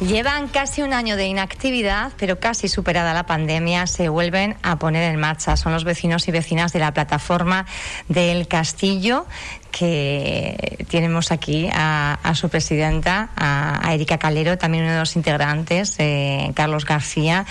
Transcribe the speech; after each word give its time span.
Llevan 0.00 0.48
casi 0.48 0.82
un 0.82 0.92
año 0.92 1.16
de 1.16 1.26
inactividad, 1.26 2.12
pero 2.18 2.38
casi 2.38 2.68
superada 2.68 3.14
la 3.14 3.24
pandemia, 3.24 3.86
se 3.86 4.10
vuelven 4.10 4.56
a 4.62 4.78
poner 4.78 5.10
en 5.10 5.18
marcha. 5.18 5.56
Son 5.56 5.72
los 5.72 5.84
vecinos 5.84 6.28
y 6.28 6.32
vecinas 6.32 6.74
de 6.74 6.80
la 6.80 6.92
plataforma 6.92 7.64
del 8.06 8.46
Castillo 8.46 9.24
que 9.78 10.86
tenemos 10.90 11.32
aquí 11.32 11.68
a, 11.70 12.32
su 12.34 12.48
presidenta, 12.48 13.28
a, 13.36 13.92
Erika 13.92 14.16
Calero, 14.16 14.56
también 14.56 14.84
uno 14.84 14.94
de 14.94 15.00
los 15.00 15.16
integrantes, 15.16 15.96
eh, 15.98 16.50
Carlos 16.54 16.86
García. 16.86 17.44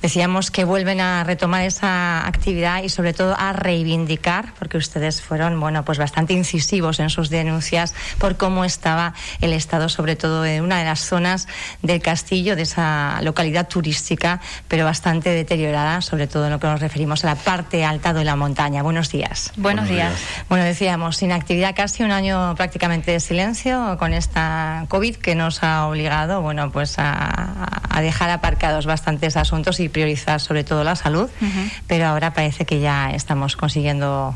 Decíamos 0.00 0.52
que 0.52 0.64
vuelven 0.64 1.00
a 1.00 1.24
retomar 1.24 1.62
esa 1.62 2.24
actividad 2.24 2.84
y 2.84 2.88
sobre 2.88 3.12
todo 3.12 3.34
a 3.36 3.52
reivindicar, 3.52 4.54
porque 4.58 4.76
ustedes 4.76 5.22
fueron, 5.22 5.58
bueno, 5.58 5.84
pues 5.84 5.98
bastante 5.98 6.34
incisivos 6.34 7.00
en 7.00 7.10
sus 7.10 7.30
denuncias 7.30 7.94
por 8.18 8.36
cómo 8.36 8.64
estaba 8.64 9.14
el 9.40 9.52
estado, 9.52 9.88
sobre 9.88 10.14
todo 10.14 10.46
en 10.46 10.62
una 10.62 10.78
de 10.78 10.84
las 10.84 11.00
zonas 11.00 11.48
del 11.82 12.00
castillo, 12.00 12.54
de 12.54 12.62
esa 12.62 13.20
localidad 13.22 13.66
turística, 13.66 14.40
pero 14.68 14.84
bastante 14.84 15.30
deteriorada, 15.30 16.00
sobre 16.00 16.28
todo 16.28 16.44
en 16.44 16.52
lo 16.52 16.60
que 16.60 16.68
nos 16.68 16.80
referimos 16.80 17.24
a 17.24 17.28
la 17.28 17.34
parte 17.34 17.84
alta 17.84 18.12
de 18.12 18.22
la 18.22 18.36
montaña. 18.36 18.84
Buenos 18.84 19.10
días. 19.10 19.52
Buenos, 19.56 19.88
días. 19.88 20.12
Bueno, 20.48 20.64
decíamos, 20.64 21.16
sin 21.16 21.32
actividad 21.32 21.71
casi 21.74 22.02
un 22.02 22.10
año 22.10 22.54
prácticamente 22.56 23.12
de 23.12 23.20
silencio 23.20 23.96
con 23.98 24.12
esta 24.12 24.86
COVID 24.88 25.16
que 25.16 25.34
nos 25.34 25.62
ha 25.62 25.86
obligado, 25.86 26.40
bueno, 26.42 26.70
pues 26.70 26.96
a, 26.98 28.00
dejar 28.00 28.30
aparcados 28.30 28.86
bastantes 28.86 29.36
asuntos 29.36 29.78
y 29.78 29.88
priorizar 29.88 30.40
sobre 30.40 30.64
todo 30.64 30.82
la 30.82 30.96
salud, 30.96 31.30
pero 31.86 32.06
ahora 32.06 32.32
parece 32.32 32.64
que 32.64 32.80
ya 32.80 33.10
estamos 33.10 33.56
consiguiendo 33.56 34.34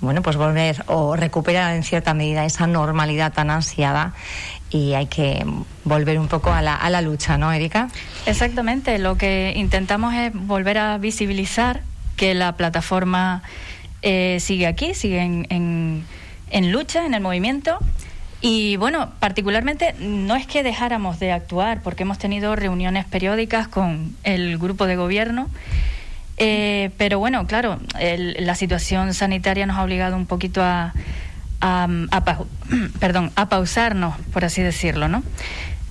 bueno, 0.00 0.22
pues 0.22 0.36
volver 0.36 0.82
o 0.86 1.16
recuperar 1.16 1.74
en 1.74 1.82
cierta 1.82 2.14
medida 2.14 2.44
esa 2.44 2.66
normalidad 2.66 3.32
tan 3.32 3.50
ansiada 3.50 4.14
y 4.70 4.94
hay 4.94 5.06
que 5.06 5.44
volver 5.84 6.18
un 6.18 6.28
poco 6.28 6.52
a 6.52 6.62
la, 6.62 6.74
a 6.74 6.88
la 6.90 7.02
lucha, 7.02 7.36
¿no, 7.36 7.52
Erika? 7.52 7.88
Exactamente, 8.26 8.98
lo 8.98 9.16
que 9.16 9.52
intentamos 9.56 10.14
es 10.14 10.32
volver 10.32 10.78
a 10.78 10.98
visibilizar 10.98 11.82
que 12.16 12.34
la 12.34 12.56
plataforma 12.56 13.42
eh, 14.02 14.38
sigue 14.40 14.66
aquí, 14.66 14.94
sigue 14.94 15.20
en 15.20 15.46
en 15.50 16.04
lucha, 16.70 17.06
en 17.06 17.14
el 17.14 17.20
movimiento. 17.20 17.78
Y 18.42 18.76
bueno, 18.76 19.10
particularmente 19.20 19.94
no 19.98 20.34
es 20.34 20.46
que 20.46 20.62
dejáramos 20.62 21.20
de 21.20 21.32
actuar, 21.32 21.82
porque 21.82 22.04
hemos 22.04 22.18
tenido 22.18 22.56
reuniones 22.56 23.04
periódicas 23.04 23.68
con 23.68 24.16
el 24.24 24.56
grupo 24.56 24.86
de 24.86 24.96
gobierno, 24.96 25.48
eh, 26.42 26.90
pero 26.96 27.18
bueno, 27.18 27.46
claro, 27.46 27.78
la 27.98 28.54
situación 28.54 29.12
sanitaria 29.12 29.66
nos 29.66 29.76
ha 29.76 29.84
obligado 29.84 30.16
un 30.16 30.24
poquito 30.24 30.62
a, 30.62 30.94
perdón, 32.98 33.30
a 33.34 33.48
pausarnos, 33.50 34.18
por 34.32 34.46
así 34.46 34.62
decirlo, 34.62 35.06
¿no? 35.08 35.22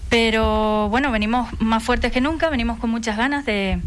Pero 0.09 0.89
bueno, 0.89 1.11
venimos 1.11 1.49
más 1.59 1.83
fuertes 1.83 2.11
que 2.11 2.19
nunca, 2.19 2.49
venimos 2.49 2.79
con 2.79 2.89
muchas 2.89 3.15
ganas 3.15 3.45
de, 3.45 3.79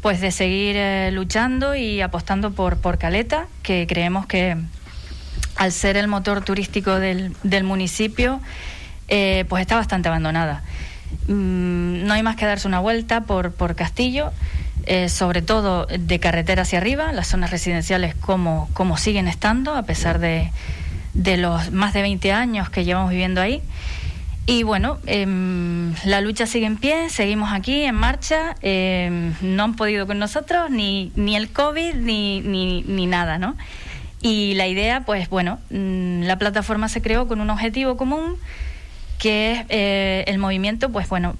pues, 0.00 0.22
de 0.22 0.30
seguir 0.30 0.76
eh, 0.78 1.10
luchando 1.12 1.74
y 1.74 2.00
apostando 2.00 2.52
por, 2.52 2.78
por 2.78 2.96
Caleta, 2.96 3.46
que 3.62 3.86
creemos 3.86 4.24
que 4.24 4.56
al 5.56 5.72
ser 5.72 5.96
el 5.96 6.08
motor 6.08 6.42
turístico 6.44 6.96
del, 6.96 7.34
del 7.42 7.64
municipio, 7.64 8.40
eh, 9.08 9.44
pues 9.48 9.60
está 9.60 9.76
bastante 9.76 10.08
abandonada. 10.08 10.62
Mm, 11.26 12.06
no 12.06 12.14
hay 12.14 12.22
más 12.22 12.36
que 12.36 12.46
darse 12.46 12.68
una 12.68 12.80
vuelta 12.80 13.22
por, 13.22 13.52
por 13.52 13.74
Castillo, 13.74 14.32
eh, 14.86 15.08
sobre 15.08 15.42
todo 15.42 15.86
de 15.86 16.20
carretera 16.20 16.62
hacia 16.62 16.78
arriba, 16.78 17.12
las 17.12 17.28
zonas 17.28 17.50
residenciales 17.50 18.14
como, 18.14 18.68
como 18.72 18.96
siguen 18.96 19.28
estando, 19.28 19.74
a 19.74 19.82
pesar 19.82 20.18
de, 20.18 20.50
de 21.14 21.36
los 21.36 21.72
más 21.72 21.92
de 21.92 22.02
20 22.02 22.32
años 22.32 22.70
que 22.70 22.84
llevamos 22.84 23.10
viviendo 23.10 23.40
ahí. 23.40 23.62
Y 24.46 24.62
bueno, 24.62 24.98
em, 25.06 25.94
la 26.04 26.20
lucha 26.20 26.46
sigue 26.46 26.66
en 26.66 26.76
pie, 26.76 27.10
seguimos 27.10 27.52
aquí 27.52 27.82
en 27.82 27.94
marcha, 27.94 28.56
em, 28.62 29.34
no 29.42 29.64
han 29.64 29.76
podido 29.76 30.06
con 30.06 30.18
nosotros 30.18 30.70
ni, 30.70 31.12
ni 31.14 31.36
el 31.36 31.50
COVID 31.52 31.94
ni, 31.94 32.40
ni, 32.40 32.82
ni 32.82 33.06
nada, 33.06 33.38
¿no? 33.38 33.56
Y 34.22 34.54
la 34.54 34.66
idea, 34.66 35.02
pues 35.06 35.28
bueno, 35.30 35.58
mm, 35.70 36.22
la 36.22 36.38
plataforma 36.38 36.88
se 36.88 37.00
creó 37.00 37.26
con 37.26 37.40
un 37.40 37.50
objetivo 37.50 37.96
común 37.96 38.36
que 39.20 39.52
es 39.52 39.66
eh, 39.68 40.24
el 40.28 40.38
movimiento, 40.38 40.88
pues 40.88 41.06
bueno, 41.08 41.36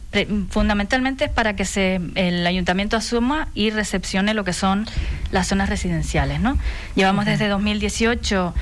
fundamentalmente 0.51 1.25
es 1.25 1.31
para 1.31 1.57
que 1.57 1.65
se, 1.65 1.99
el 2.15 2.47
ayuntamiento 2.47 2.99
asuma 2.99 3.49
y 3.55 3.71
recepcione 3.71 4.35
lo 4.35 4.45
que 4.45 4.53
son 4.53 4.87
las 5.33 5.49
zonas 5.49 5.71
residenciales, 5.71 6.41
¿no? 6.41 6.59
Llevamos 6.95 7.25
desde 7.25 7.49
2018 7.49 8.55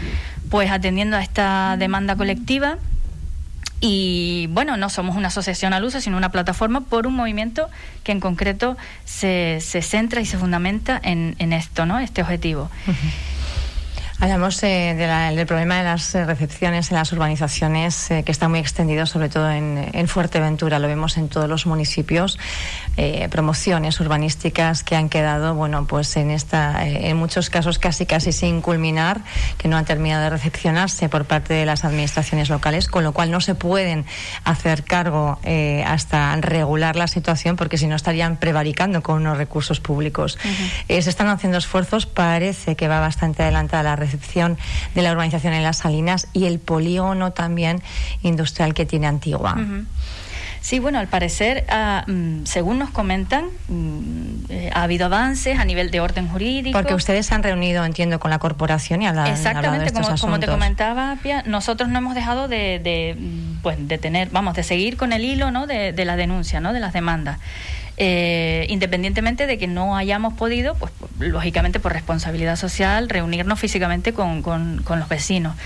pues 0.51 0.71
atendiendo 0.71 1.17
a 1.17 1.23
esta 1.23 1.77
demanda 1.77 2.15
colectiva 2.15 2.79
y 3.81 4.47
bueno, 4.51 4.77
no 4.77 4.89
somos 4.89 5.17
una 5.17 5.29
asociación 5.29 5.73
al 5.73 5.85
uso, 5.85 6.01
sino 6.01 6.17
una 6.17 6.31
plataforma 6.31 6.83
por 6.83 7.09
un 7.09 7.15
movimiento 7.15 7.69
que 8.05 8.13
en 8.13 8.21
concreto 8.21 8.77
se, 9.05 9.59
se 9.61 9.83
centra 9.83 10.21
y 10.21 10.27
se 10.27 10.39
fundamenta 10.39 11.01
en, 11.03 11.35
en 11.41 11.53
esto, 11.53 11.87
¿no? 11.87 11.99
Este 11.99 12.23
objetivo. 12.23 12.71
Hablamos 14.21 14.61
eh, 14.65 14.97
del 14.97 15.47
problema 15.47 15.79
de 15.79 15.85
las 15.85 16.13
eh, 16.17 16.25
recepciones 16.25 16.91
en 16.91 16.97
las 16.97 17.13
urbanizaciones, 17.13 18.11
eh, 18.11 18.25
que 18.25 18.33
está 18.33 18.49
muy 18.49 18.59
extendido, 18.59 19.07
sobre 19.07 19.29
todo 19.29 19.49
en, 19.49 20.09
Fuerteventura. 20.09 20.81
Lo 20.81 20.89
vemos 20.89 21.19
en 21.19 21.29
todos 21.29 21.49
los 21.49 21.67
municipios. 21.67 22.39
promociones 23.31 24.01
urbanísticas 24.01 24.83
que 24.83 24.97
han 24.97 25.09
quedado, 25.09 25.55
bueno, 25.55 25.87
pues 25.87 26.17
en 26.17 26.31
esta, 26.31 26.85
en 26.85 27.17
muchos 27.17 27.49
casos 27.51 27.79
casi 27.79 28.07
casi 28.07 28.33
sin 28.33 28.61
culminar, 28.61 29.21
que 29.57 29.69
no 29.69 29.77
han 29.77 29.85
terminado 29.85 30.25
de 30.25 30.31
recepcionarse 30.31 31.09
por 31.09 31.27
parte 31.27 31.55
de 31.55 31.67
las 31.67 31.85
administraciones 31.85 32.49
locales, 32.49 32.89
con 32.89 33.05
lo 33.05 33.13
cual 33.13 33.31
no 33.31 33.41
se 33.41 33.55
pueden 33.55 34.05
hacer 34.45 34.83
cargo 34.83 35.39
hasta 35.87 36.35
regular 36.37 36.97
la 36.97 37.07
situación, 37.07 37.57
porque 37.57 37.77
si 37.77 37.87
no 37.87 37.95
estarían 37.95 38.39
prevaricando 38.39 39.03
con 39.03 39.17
unos 39.19 39.37
recursos 39.37 39.79
públicos. 39.79 40.39
se 40.89 40.99
están 40.99 41.29
haciendo 41.29 41.59
esfuerzos. 41.59 42.07
Parece 42.07 42.75
que 42.75 42.89
va 42.89 42.99
bastante 42.99 43.43
adelantada 43.43 43.83
la 43.83 43.97
recepción 43.97 44.08
de 44.95 45.03
la 45.03 45.13
urbanización 45.13 45.53
en 45.53 45.63
las 45.63 45.79
Salinas 45.79 46.29
y 46.33 46.47
el 46.47 46.59
polígono 46.59 47.33
también 47.33 47.83
industrial 48.23 48.75
que 48.75 48.87
tiene 48.87 49.07
Antigua. 49.07 49.57
Sí, 50.61 50.81
bueno, 50.81 50.99
al 50.99 51.07
parecer, 51.07 51.65
mm, 52.07 52.45
según 52.45 52.79
nos 52.79 52.91
comentan, 52.91 53.47
mm, 53.69 54.51
eh, 54.51 54.71
ha 54.75 54.83
habido 54.83 55.07
avances 55.07 55.59
a 55.59 55.65
nivel 55.65 55.91
de 55.91 56.01
orden 56.01 56.29
jurídico. 56.29 56.77
Porque 56.77 56.95
ustedes 56.95 57.27
se 57.27 57.35
han 57.35 57.43
reunido, 57.43 57.85
entiendo, 57.85 58.19
con 58.19 58.31
la 58.31 58.39
corporación 58.39 59.01
y 59.03 59.07
hablan 59.07 59.29
Exactamente, 59.29 59.87
de 59.87 59.93
como, 59.93 60.17
como, 60.17 60.41
te 60.41 60.47
comentaba, 60.47 61.17
Pia, 61.23 61.43
nosotros 61.47 61.89
no 61.89 61.99
hemos 61.99 62.15
dejado 62.15 62.49
de, 62.49 62.81
de, 62.81 63.17
mm, 63.19 63.63
pues, 63.63 63.77
de 63.87 63.99
tener, 63.99 64.29
vamos, 64.31 64.55
de 64.55 64.63
seguir 64.63 64.97
con 64.97 65.13
el 65.13 65.25
hilo 65.25 65.51
¿no? 65.51 65.67
de, 65.67 65.93
de 65.93 66.05
la 66.05 66.17
denuncia, 66.17 66.61
¿no? 66.61 66.73
de 66.73 66.81
las 66.81 66.93
demandas. 66.93 67.39
Eh, 68.01 68.65
independientemente 68.69 69.49
de 69.49 69.59
que 69.59 69.67
no 69.67 69.97
hayamos 69.97 70.35
podido, 70.35 70.77
pues 70.77 70.93
lógicamente 71.19 71.81
por 71.81 71.93
responsabilidad 71.93 72.57
social, 72.57 73.09
reunirnos 73.09 73.59
físicamente 73.59 74.13
con, 74.13 74.43
con, 74.43 74.83
los 74.99 75.09
vecinos. 75.09 75.57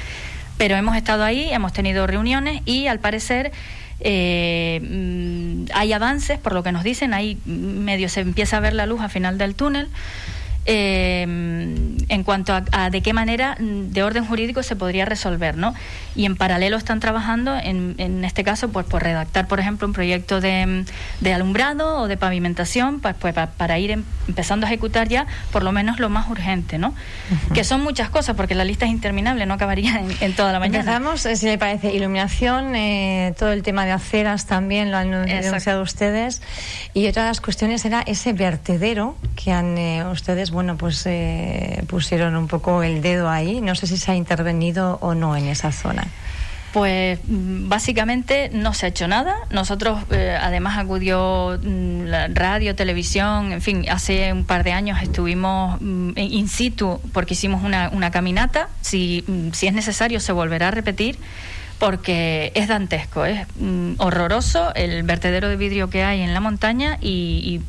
Pero 0.59 0.77
hemos 0.77 0.97
estado 0.97 1.25
ahí, 1.25 1.53
hemos 1.53 1.73
tenido 1.73 2.07
reuniones 2.07 2.63
y 2.65 2.87
al 2.87 2.99
parecer 2.99 3.53
eh, 4.01 4.81
mm, 4.83 5.73
hay 5.75 5.93
avances, 5.93 6.39
por 6.39 6.53
lo 6.53 6.62
que 6.62 6.73
nos 6.73 6.85
dicen, 6.85 7.15
ahí 7.15 7.39
medio 7.45 8.09
se 8.09 8.21
empieza 8.21 8.59
a 8.59 8.61
ver 8.61 8.75
la 8.75 8.87
luz 8.87 9.01
al 9.01 9.11
final 9.11 9.39
del 9.39 9.55
túnel. 9.55 9.89
Eh, 10.65 11.23
en 12.12 12.25
cuanto 12.25 12.53
a, 12.55 12.91
de 12.91 13.00
qué 13.00 13.12
manera 13.12 13.56
mm, 13.59 13.93
de 13.93 14.03
orden 14.03 14.25
jurídico 14.25 14.62
se 14.62 14.77
podría 14.77 15.05
resolver, 15.05 15.56
¿no? 15.56 15.75
Y 16.15 16.27
en 16.27 16.37
paralelo 16.37 16.77
están 16.77 17.00
trabajando, 17.00 17.56
en, 17.56 17.95
en 17.99 18.25
este 18.25 18.45
caso, 18.45 18.69
pues 18.69 18.87
por 18.87 19.03
redactar, 19.03 19.49
por 19.49 19.61
ejemplo, 19.61 19.87
un 19.87 19.95
proyecto 19.95 20.41
de, 20.41 20.84
de 21.21 21.33
alumbrado 21.33 22.00
o 22.00 22.09
de 22.09 22.17
pavimentación, 22.17 23.00
pues, 23.00 23.15
pues 23.19 23.34
para, 23.34 23.78
ir 23.78 23.93
em, 23.93 24.05
empezando 24.28 24.67
a 24.67 24.69
ejecutar 24.69 25.09
ya 25.09 25.27
por 25.50 25.62
lo 25.62 25.73
menos 25.73 25.99
lo 25.99 26.11
más 26.11 26.28
urgente, 26.28 26.79
¿no? 26.79 26.94
Que 27.55 27.65
son 27.65 27.83
muchas 27.83 28.11
cosas, 28.11 28.37
porque 28.37 28.55
la 28.55 28.65
lista 28.65 28.84
es 28.84 28.93
interminable, 28.93 29.47
no 29.47 29.55
acabaría 29.55 30.03
en, 30.21 30.37
toda 30.37 30.53
la 30.53 30.61
mañana. 30.61 30.79
Empezamos, 30.79 31.26
eh, 31.26 31.37
si 31.37 31.47
le 31.47 31.59
parece, 31.59 31.93
iluminación, 31.93 32.76
eh, 32.76 33.35
todo 33.38 33.53
el 33.53 33.62
tema 33.62 33.85
de 33.87 33.93
aceras 33.93 34.47
también 34.47 34.91
lo 34.91 34.99
han 34.99 35.11
denunciado 35.26 35.82
ustedes, 35.82 36.43
y 36.94 37.09
otra 37.09 37.23
de 37.23 37.31
las 37.31 37.41
cuestiones 37.41 37.85
era 37.85 38.03
ese 38.03 38.32
vertedero 38.32 39.17
que 39.35 39.50
han 39.50 39.73
ustedes 40.11 40.51
bueno, 40.52 40.76
pues 40.76 41.02
eh, 41.06 41.82
pusieron 41.88 42.37
un 42.37 42.46
poco 42.46 42.82
el 42.82 43.02
dedo 43.02 43.28
ahí. 43.28 43.60
No 43.60 43.75
sé 43.75 43.87
si 43.87 43.96
se 43.96 44.12
ha 44.12 44.14
intervenido 44.14 44.99
o 45.00 45.14
no 45.14 45.37
en 45.37 45.49
esa 45.49 45.72
zona. 45.72 46.06
Pues 46.72 47.19
mm, 47.26 47.69
básicamente 47.69 48.50
no 48.52 48.72
se 48.72 48.87
ha 48.87 48.88
hecho 48.90 49.08
nada. 49.08 49.34
Nosotros, 49.50 50.02
eh, 50.10 50.37
además, 50.40 50.78
acudió 50.78 51.58
mm, 51.62 52.04
la 52.04 52.28
radio, 52.28 52.75
televisión, 52.75 53.52
en 53.52 53.60
fin, 53.60 53.84
hace 53.90 54.32
un 54.32 54.44
par 54.44 54.64
de 54.64 54.72
años 54.72 55.02
estuvimos 55.02 55.81
mm, 55.81 56.12
in 56.16 56.49
situ 56.49 57.00
porque 57.12 57.34
hicimos 57.34 57.62
una, 57.62 57.90
una 57.90 58.10
caminata. 58.10 58.69
Si, 58.81 59.25
si 59.52 59.66
es 59.66 59.72
necesario, 59.72 60.20
se 60.20 60.32
volverá 60.32 60.69
a 60.69 60.70
repetir 60.70 61.19
porque 61.78 62.52
es 62.54 62.69
dantesco, 62.69 63.25
es 63.25 63.44
horroroso 63.99 64.72
el 64.76 65.02
vertedero 65.02 65.49
de 65.49 65.56
vidrio 65.56 65.90
que 65.90 66.04
hay 66.04 66.20
en 66.20 66.32
la 66.32 66.38
montaña 66.38 66.96
y, 67.00 67.43
y 67.44 67.60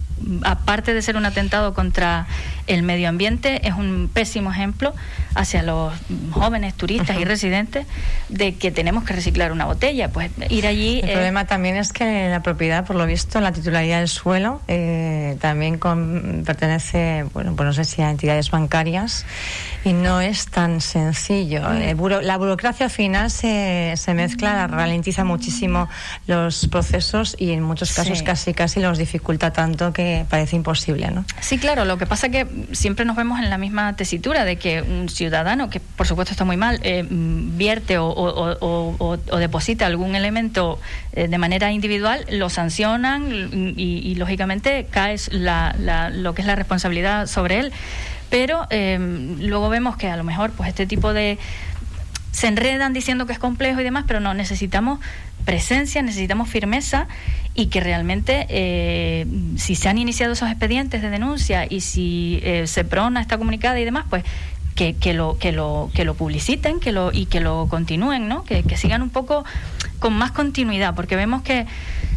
aparte 0.44 0.94
de 0.94 1.01
ser 1.01 1.18
un 1.18 1.25
atentado 1.25 1.74
contra 1.74 2.27
el 2.68 2.83
medio 2.83 3.10
ambiente 3.10 3.68
es 3.68 3.74
un 3.74 4.10
pésimo 4.13 4.51
ejemplo 4.51 4.94
hacia 5.36 5.63
los 5.63 5.94
jóvenes 6.31 6.74
turistas 6.75 7.19
y 7.19 7.25
residentes 7.25 7.86
de 8.30 8.56
que 8.56 8.71
tenemos 8.71 9.04
que 9.04 9.13
reciclar 9.13 9.51
una 9.51 9.65
botella. 9.65 10.10
Pues 10.10 10.31
ir 10.50 10.68
allí. 10.68 11.00
El 11.04 11.12
problema 11.12 11.45
también 11.45 11.75
es 11.75 11.92
que 11.92 12.30
la 12.30 12.42
propiedad, 12.42 12.86
por 12.86 12.95
lo 12.95 13.06
visto, 13.06 13.42
la 13.42 13.51
titularidad 13.51 14.00
del 14.00 14.07
suelo 14.07 14.62
eh, 14.68 15.38
también 15.42 15.80
pertenece, 16.45 17.25
bueno, 17.33 17.56
pues 17.56 17.68
no 17.68 17.74
sé 17.74 17.86
si 17.86 18.01
a 18.01 18.10
entidades 18.10 18.51
bancarias 18.51 19.25
y 19.83 19.94
no 19.94 20.21
es 20.21 20.48
tan 20.48 20.81
sencillo. 20.81 21.62
Mm. 21.62 21.81
Eh, 21.81 22.21
la 22.21 22.38
burocracia 22.38 22.86
al 22.86 22.92
final 22.92 23.31
se, 23.31 23.94
se 23.95 24.13
mezcla, 24.13 24.68
ralentiza 24.68 25.24
muchísimo 25.24 25.89
los 26.27 26.68
procesos 26.68 27.36
y 27.38 27.51
en 27.51 27.63
muchos 27.63 27.94
casos 27.94 28.24
casi 28.24 28.54
casi 28.54 28.80
los 28.80 28.98
dificulta 28.98 29.51
tanto 29.51 29.94
que 29.94 30.25
parece 30.30 30.56
imposible, 30.56 31.09
¿no? 31.12 31.25
Sí, 31.42 31.57
claro. 31.57 31.86
Lo 31.86 31.98
que 31.98 32.06
pasa 32.06 32.30
que 32.30 32.45
siempre 32.72 33.06
nos 33.06 33.16
vemos 33.16 33.40
en 33.40 33.50
la 33.50 33.58
misma 33.58 33.96
tesitura 33.96 34.46
de 34.46 34.58
que 34.58 34.82
un 34.82 35.10
ciudadano, 35.10 35.70
que 35.70 35.80
por 35.80 36.08
supuesto 36.08 36.32
está 36.32 36.46
muy 36.46 36.58
mal, 36.58 36.80
eh, 36.84 37.06
vierte 37.10 37.98
o, 38.00 39.18
deposita 39.40 39.86
algún 39.86 40.16
elemento 40.16 40.80
eh, 41.14 41.28
de 41.28 41.38
manera 41.38 41.72
individual, 41.72 42.26
lo 42.30 42.50
sancionan 42.50 43.74
y, 43.78 44.16
lógicamente 44.16 44.88
cae 44.90 45.16
lo 45.32 46.34
que 46.34 46.42
es 46.42 46.48
la 46.48 46.56
responsabilidad 46.56 47.28
sobre 47.28 47.60
él. 47.60 47.74
Pero 48.30 48.66
eh, 48.70 48.98
luego 49.40 49.70
vemos 49.70 49.96
que 49.96 50.08
a 50.08 50.18
lo 50.18 50.24
mejor 50.24 50.52
pues 50.52 50.70
este 50.70 50.86
tipo 50.86 51.14
de 51.14 51.38
se 52.32 52.48
enredan 52.48 52.94
diciendo 52.94 53.28
que 53.28 53.34
es 53.34 53.40
complejo 53.40 53.80
y 53.80 53.84
demás, 53.84 54.06
pero 54.08 54.20
no, 54.20 54.34
necesitamos 54.34 55.00
presencia, 55.45 56.01
necesitamos 56.01 56.50
firmeza 56.50 57.07
y 57.54 57.68
que 57.68 57.80
realmente 57.80 58.45
eh, 58.50 59.28
si 59.57 59.75
se 59.75 59.90
han 59.90 59.98
iniciado 59.98 60.34
esos 60.34 60.50
expedientes 60.50 61.01
de 61.01 61.10
denuncia 61.10 61.66
y 61.69 61.81
si 61.81 62.40
eh, 62.44 62.66
SEPRONA 62.68 63.22
está 63.22 63.38
comunicada 63.38 63.80
y 63.80 63.86
demás, 63.86 64.06
pues 64.10 64.24
que, 64.75 64.95
que, 64.95 65.13
lo, 65.13 65.38
que, 65.38 65.51
lo, 65.51 65.92
que 65.94 66.04
lo 66.04 66.16
publiciten 66.16 66.80
que 66.80 66.92
lo, 66.92 67.12
y 67.12 67.28
que 67.28 67.40
lo 67.40 67.68
continúen, 67.69 68.28
¿no? 68.28 68.44
Que, 68.44 68.63
que 68.63 68.75
sigan 68.75 69.01
un 69.01 69.10
poco 69.10 69.45
con 70.00 70.13
más 70.13 70.31
continuidad, 70.31 70.95
porque 70.95 71.16
vemos 71.16 71.44
que 71.44 71.68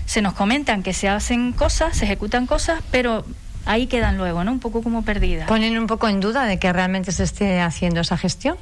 se 0.07 0.23
nos 0.23 0.33
comentan 0.33 0.83
que 0.83 0.93
se 0.93 1.09
hacen 1.09 1.53
cosas, 1.53 1.97
se 1.97 2.05
ejecutan 2.05 2.47
cosas, 2.47 2.81
pero 2.91 3.25
ahí 3.67 3.89
quedan 3.89 4.17
luego, 4.17 4.45
¿no? 4.45 4.53
Un 4.53 4.61
poco 4.61 4.83
como 4.83 5.03
perdidas. 5.03 5.49
¿Ponen 5.49 5.77
un 5.77 5.87
poco 5.87 6.09
en 6.09 6.21
duda 6.21 6.45
de 6.47 6.59
que 6.59 6.73
realmente 6.73 7.13
se 7.13 7.25
esté 7.25 7.61
haciendo 7.61 8.01
esa 8.01 8.17
gestión? 8.17 8.57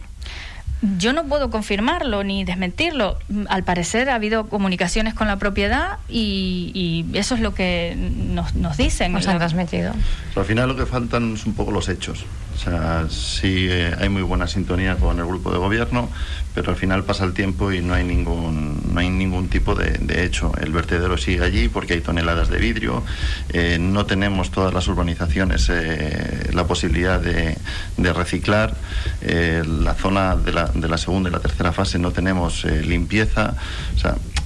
Yo 0.98 1.12
no 1.12 1.25
puedo 1.25 1.50
confirmarlo 1.50 2.25
ni 2.25 2.44
desmentirlo. 2.44 3.19
Al 3.48 3.64
parecer 3.64 4.10
ha 4.10 4.16
habido 4.16 4.48
comunicaciones 4.48 5.14
con 5.14 5.28
la 5.28 5.38
propiedad 5.38 5.98
y, 6.08 7.06
eso 7.14 7.34
es 7.34 7.40
lo 7.40 7.54
que 7.54 7.96
nos, 7.96 8.54
nos 8.54 8.76
dicen. 8.76 9.12
Nos 9.12 9.26
han 9.26 9.38
transmitido. 9.38 9.92
al 10.36 10.44
final 10.44 10.69
lo 10.69 10.76
que 10.76 10.86
faltan 10.86 11.36
son 11.36 11.50
un 11.50 11.54
poco 11.54 11.70
los 11.70 11.88
hechos. 11.88 12.26
O 12.54 12.58
sea, 12.58 13.06
sí 13.10 13.66
eh, 13.68 13.94
hay 13.98 14.08
muy 14.08 14.22
buena 14.22 14.46
sintonía 14.46 14.96
con 14.96 15.18
el 15.18 15.26
grupo 15.26 15.50
de 15.50 15.58
gobierno, 15.58 16.08
pero 16.54 16.70
al 16.70 16.76
final 16.76 17.04
pasa 17.04 17.24
el 17.24 17.32
tiempo 17.32 17.72
y 17.72 17.80
no 17.80 17.94
hay 17.94 18.04
ningún, 18.04 18.80
no 18.92 19.00
hay 19.00 19.10
ningún 19.10 19.48
tipo 19.48 19.74
de, 19.74 20.24
hecho. 20.24 20.52
El 20.60 20.72
vertedero 20.72 21.18
sigue 21.18 21.44
allí 21.44 21.68
porque 21.68 21.94
hay 21.94 22.00
toneladas 22.00 22.48
de 22.48 22.58
vidrio. 22.58 23.02
Eh, 23.48 23.78
no 23.80 24.06
tenemos 24.06 24.50
todas 24.50 24.72
las 24.72 24.86
urbanizaciones 24.86 25.68
eh, 25.70 26.50
la 26.52 26.66
posibilidad 26.66 27.20
de, 27.20 27.56
de 27.96 28.12
reciclar. 28.12 28.74
la 29.22 29.94
zona 29.94 30.36
de 30.36 30.52
la, 30.52 30.66
de 30.66 30.88
la, 30.88 30.98
segunda 30.98 31.30
y 31.30 31.32
la 31.32 31.40
tercera 31.40 31.72
fase 31.72 31.98
no 31.98 32.12
tenemos 32.12 32.64
limpieza. 32.64 33.54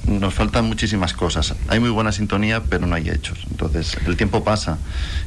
Nos 0.08 0.34
faltan 0.34 0.64
muchísimas 0.64 1.12
cosas. 1.12 1.54
Hay 1.68 1.80
muy 1.80 1.90
buena 1.90 2.12
sintonía, 2.12 2.62
pero 2.62 2.86
no 2.86 2.94
hay 2.94 3.08
hechos. 3.10 3.38
Entonces, 3.50 3.96
el 4.06 4.16
tiempo 4.16 4.42
pasa 4.42 4.78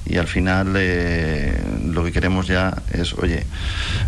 y 0.06 0.18
al 0.18 0.28
final 0.28 0.74
eh, 0.76 1.62
lo 1.86 2.04
que 2.04 2.12
queremos 2.12 2.48
ya 2.48 2.82
es, 2.92 3.14
oye, 3.14 3.46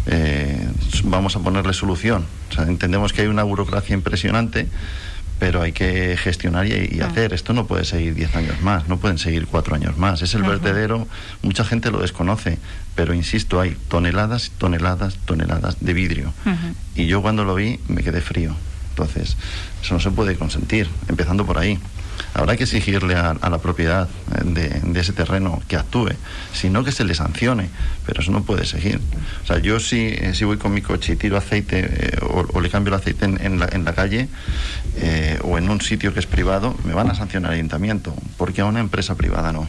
eh, 0.07 0.67
vamos 1.03 1.35
a 1.35 1.39
ponerle 1.39 1.73
solución. 1.73 2.25
entendemos 2.57 3.13
que 3.13 3.21
hay 3.21 3.27
una 3.27 3.43
burocracia 3.43 3.93
impresionante, 3.93 4.67
pero 5.39 5.61
hay 5.61 5.73
que 5.73 6.17
gestionar 6.17 6.65
y, 6.67 7.01
hacer. 7.01 7.33
Esto 7.33 7.53
no 7.53 7.67
puede 7.67 7.85
seguir 7.85 8.15
10 8.15 8.35
años 8.35 8.61
más, 8.61 8.87
no 8.87 8.97
pueden 8.97 9.17
seguir 9.17 9.47
4 9.47 9.75
años 9.75 9.97
más. 9.97 10.21
Es 10.21 10.33
el 10.35 10.43
vertedero, 10.43 11.07
mucha 11.41 11.65
gente 11.65 11.91
lo 11.91 11.99
desconoce, 11.99 12.59
pero 12.95 13.13
insisto, 13.13 13.59
hay 13.59 13.75
toneladas, 13.89 14.51
toneladas, 14.57 15.17
toneladas 15.25 15.77
de 15.81 15.93
vidrio. 15.93 16.33
Y 16.95 17.07
yo 17.07 17.21
cuando 17.21 17.43
lo 17.43 17.55
vi 17.55 17.79
me 17.87 18.03
quedé 18.03 18.21
frío. 18.21 18.55
Entonces, 18.93 19.35
eso 19.81 19.95
no 19.95 19.99
se 19.99 20.11
puede 20.11 20.35
consentir, 20.35 20.87
empezando 21.07 21.45
por 21.45 21.57
ahí. 21.57 21.79
Habrá 22.35 22.55
que 22.55 22.63
exigirle 22.63 23.15
a, 23.15 23.33
la 23.33 23.57
propiedad 23.57 24.07
eh, 24.35 24.81
de, 24.83 24.99
ese 24.99 25.13
terreno 25.13 25.61
que 25.67 25.77
actúe, 25.77 26.11
sino 26.53 26.83
que 26.83 26.91
se 26.91 27.03
le 27.03 27.15
sancione, 27.15 27.69
pero 28.05 28.21
eso 28.21 28.31
no 28.31 28.43
puede 28.43 28.65
seguir. 28.65 28.99
O 29.43 29.47
sea, 29.47 29.57
yo 29.57 29.79
si, 29.79 30.07
eh, 30.09 30.33
si 30.35 30.45
voy 30.45 30.57
con 30.57 30.73
mi 30.73 30.81
coche 30.81 31.13
y 31.13 31.15
tiro 31.15 31.37
aceite 31.37 31.87
eh, 31.89 32.17
o, 32.21 32.61
le 32.61 32.69
cambio 32.69 32.93
el 32.93 32.99
aceite 32.99 33.25
en, 33.25 33.59
la, 33.59 33.93
calle 33.93 34.27
o 35.41 35.57
en 35.57 35.69
un 35.69 35.81
sitio 35.81 36.13
que 36.13 36.19
es 36.19 36.27
privado, 36.27 36.75
me 36.85 36.93
van 36.93 37.09
a 37.09 37.15
sancionar 37.15 37.51
el 37.51 37.57
ayuntamiento, 37.57 38.15
porque 38.37 38.61
a 38.61 38.65
una 38.65 38.79
empresa 38.79 39.15
privada 39.15 39.51
no. 39.51 39.67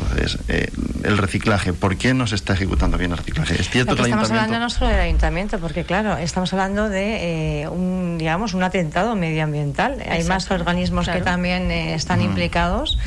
Entonces, 0.00 0.38
eh, 0.48 0.70
el 1.04 1.18
reciclaje, 1.18 1.72
¿por 1.72 1.96
qué 1.96 2.14
no 2.14 2.26
se 2.26 2.34
está 2.34 2.54
ejecutando 2.54 2.98
bien 2.98 3.12
el 3.12 3.18
reciclaje? 3.18 3.60
Es 3.60 3.70
cierto 3.70 3.96
que, 3.96 4.02
estamos 4.02 4.30
hablando 4.30 4.58
no 4.58 4.70
solo 4.70 4.90
del 4.90 5.00
ayuntamiento, 5.00 5.58
porque 5.58 5.84
claro, 5.84 6.16
estamos 6.16 6.52
hablando 6.52 6.88
de 6.88 7.62
eh, 7.62 7.68
un, 7.68 8.16
digamos, 8.18 8.54
un 8.54 8.62
atentado 8.62 9.14
medioambiental. 9.16 10.02
Hay 10.08 10.24
más 10.24 10.50
organismos 10.50 11.08
que 11.08 11.20
también 11.20 11.70
eh, 11.70 11.94
están 11.94 12.22
implicados 12.22 12.98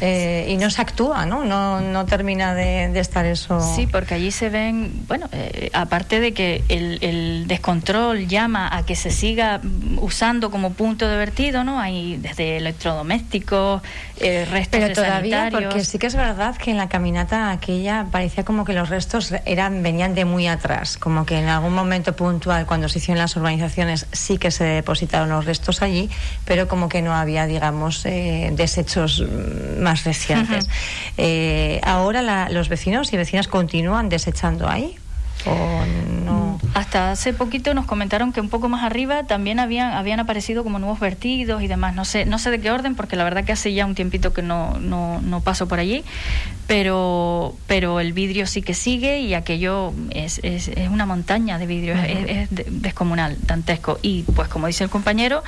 y 0.00 0.56
no 0.56 0.70
se 0.70 0.82
actúa, 0.82 1.26
¿no? 1.26 1.44
No, 1.44 1.80
no 1.80 2.06
termina 2.06 2.54
de, 2.54 2.98
estar 2.98 3.26
eso. 3.26 3.60
Sí, 3.74 3.86
porque 3.86 4.14
allí 4.14 4.30
se 4.30 4.48
ven, 4.48 5.04
bueno, 5.06 5.28
aparte 5.72 6.20
de 6.20 6.32
que 6.32 6.64
el, 6.68 6.98
el, 7.00 7.46
descontrol 7.46 8.26
llama 8.26 8.74
a 8.74 8.84
que 8.84 8.96
se 8.96 9.10
siga 9.10 9.60
usando 9.98 10.50
como 10.50 10.72
punto 10.72 11.08
de 11.08 11.16
vertido, 11.16 11.64
¿no? 11.64 11.80
Hay 11.80 12.16
desde 12.16 12.56
electrodomésticos, 12.56 13.82
restos 14.50 14.80
Pero 14.80 14.94
todavía, 14.94 15.48
porque 15.50 15.84
sí 15.84 15.98
que 15.98 16.06
es 16.06 16.14
verdad 16.14 16.23
que 16.58 16.70
en 16.70 16.78
la 16.78 16.88
caminata 16.88 17.50
aquella 17.50 18.06
parecía 18.10 18.44
como 18.44 18.64
que 18.64 18.72
los 18.72 18.88
restos 18.88 19.34
eran 19.44 19.82
venían 19.82 20.14
de 20.14 20.24
muy 20.24 20.46
atrás, 20.46 20.96
como 20.96 21.26
que 21.26 21.38
en 21.38 21.48
algún 21.48 21.74
momento 21.74 22.16
puntual 22.16 22.64
cuando 22.64 22.88
se 22.88 22.98
hicieron 22.98 23.18
las 23.18 23.36
urbanizaciones 23.36 24.06
sí 24.12 24.38
que 24.38 24.50
se 24.50 24.64
depositaron 24.64 25.28
los 25.28 25.44
restos 25.44 25.82
allí, 25.82 26.08
pero 26.46 26.66
como 26.66 26.88
que 26.88 27.02
no 27.02 27.14
había, 27.14 27.46
digamos, 27.46 28.06
eh, 28.06 28.50
desechos 28.54 29.22
mm, 29.22 29.82
más 29.82 30.04
recientes. 30.04 30.66
Eh, 31.18 31.80
ahora 31.84 32.48
los 32.48 32.70
vecinos 32.70 33.12
y 33.12 33.18
vecinas 33.18 33.46
continúan 33.46 34.08
desechando 34.08 34.66
ahí 34.66 34.96
o 35.46 35.84
no. 36.24 36.60
Hasta 36.74 37.12
hace 37.12 37.32
poquito 37.32 37.74
nos 37.74 37.86
comentaron 37.86 38.32
que 38.32 38.40
un 38.40 38.48
poco 38.48 38.68
más 38.68 38.82
arriba 38.82 39.24
también 39.24 39.60
habían, 39.60 39.92
habían 39.92 40.20
aparecido 40.20 40.64
como 40.64 40.78
nuevos 40.78 41.00
vertidos 41.00 41.62
y 41.62 41.66
demás. 41.66 41.94
No 41.94 42.04
sé, 42.04 42.24
no 42.24 42.38
sé 42.38 42.50
de 42.50 42.60
qué 42.60 42.70
orden, 42.70 42.94
porque 42.94 43.16
la 43.16 43.24
verdad 43.24 43.44
que 43.44 43.52
hace 43.52 43.72
ya 43.72 43.86
un 43.86 43.94
tiempito 43.94 44.32
que 44.32 44.42
no, 44.42 44.78
no, 44.80 45.20
no 45.20 45.40
paso 45.40 45.68
por 45.68 45.78
allí, 45.78 46.04
pero, 46.66 47.54
pero 47.66 48.00
el 48.00 48.12
vidrio 48.12 48.46
sí 48.46 48.62
que 48.62 48.74
sigue 48.74 49.20
y 49.20 49.34
aquello 49.34 49.92
es, 50.10 50.40
es, 50.42 50.68
es 50.68 50.88
una 50.88 51.06
montaña 51.06 51.58
de 51.58 51.66
vidrio, 51.66 51.94
es, 51.94 52.48
descomunal, 52.50 53.36
dantesco. 53.42 53.98
Y 54.02 54.22
pues 54.22 54.48
como 54.48 54.66
dice 54.66 54.84
el 54.84 54.90
compañero, 54.90 55.42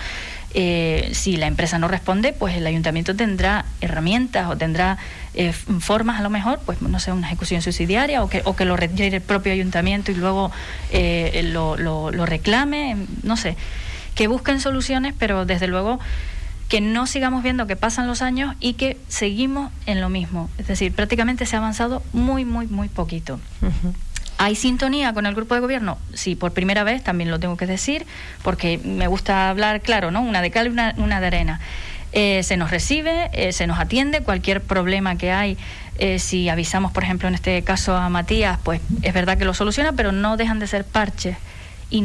eh, 0.58 1.10
si 1.12 1.36
la 1.36 1.48
empresa 1.48 1.78
no 1.78 1.86
responde, 1.86 2.32
pues 2.32 2.56
el 2.56 2.66
ayuntamiento 2.66 3.14
tendrá 3.14 3.66
herramientas 3.82 4.48
o 4.48 4.56
tendrá 4.56 4.96
eh, 5.34 5.52
formas 5.52 6.18
a 6.18 6.22
lo 6.22 6.30
mejor, 6.30 6.60
pues 6.64 6.80
no 6.80 6.98
sé, 6.98 7.12
una 7.12 7.26
ejecución 7.26 7.60
subsidiaria 7.60 8.22
o 8.24 8.30
que, 8.30 8.40
o 8.46 8.56
que 8.56 8.64
lo 8.64 8.74
retire 8.74 9.16
el 9.18 9.22
propio 9.22 9.52
ayuntamiento 9.52 10.12
y 10.12 10.14
luego 10.14 10.50
eh, 10.92 11.42
lo, 11.52 11.76
lo, 11.76 12.10
lo 12.10 12.24
reclame, 12.24 12.96
no 13.22 13.36
sé, 13.36 13.54
que 14.14 14.28
busquen 14.28 14.58
soluciones, 14.58 15.12
pero 15.18 15.44
desde 15.44 15.66
luego 15.66 16.00
que 16.70 16.80
no 16.80 17.06
sigamos 17.06 17.42
viendo 17.42 17.66
que 17.66 17.76
pasan 17.76 18.06
los 18.06 18.22
años 18.22 18.56
y 18.58 18.72
que 18.74 18.96
seguimos 19.08 19.70
en 19.84 20.00
lo 20.00 20.08
mismo. 20.08 20.48
Es 20.56 20.68
decir, 20.68 20.90
prácticamente 20.94 21.44
se 21.44 21.56
ha 21.56 21.58
avanzado 21.58 22.02
muy, 22.14 22.46
muy, 22.46 22.66
muy 22.66 22.88
poquito. 22.88 23.38
¿Hay 24.38 24.54
sintonía 24.54 25.14
con 25.14 25.24
el 25.26 25.34
grupo 25.34 25.54
de 25.54 25.60
gobierno? 25.60 25.98
Sí, 26.12 26.34
por 26.34 26.52
primera 26.52 26.84
vez 26.84 27.02
también 27.02 27.30
lo 27.30 27.40
tengo 27.40 27.56
que 27.56 27.66
decir, 27.66 28.06
porque 28.42 28.78
me 28.78 29.06
gusta 29.06 29.48
hablar 29.48 29.80
claro, 29.80 30.10
¿no? 30.10 30.20
Una 30.20 30.42
de 30.42 30.50
cal 30.50 30.66
y 30.66 30.70
una, 30.70 31.20
de 31.20 31.26
arena. 31.26 31.60
Eh, 32.12 32.42
se 32.42 32.56
nos 32.56 32.70
recibe, 32.70 33.30
eh, 33.32 33.52
se 33.52 33.66
nos 33.66 33.78
atiende, 33.78 34.20
cualquier 34.20 34.62
problema 34.62 35.16
que 35.16 35.32
hay, 35.32 35.56
eh, 35.98 36.18
si 36.18 36.48
avisamos, 36.48 36.92
por 36.92 37.02
ejemplo, 37.02 37.28
en 37.28 37.34
este 37.34 37.62
caso 37.62 37.96
a 37.96 38.08
Matías, 38.10 38.58
pues 38.62 38.80
es 39.02 39.14
verdad 39.14 39.38
que 39.38 39.44
lo 39.46 39.54
soluciona, 39.54 39.92
pero 39.92 40.12
no 40.12 40.36
dejan 40.36 40.58
de 40.58 40.66
ser 40.66 40.84
parches. 40.84 41.36
Y, 41.90 42.04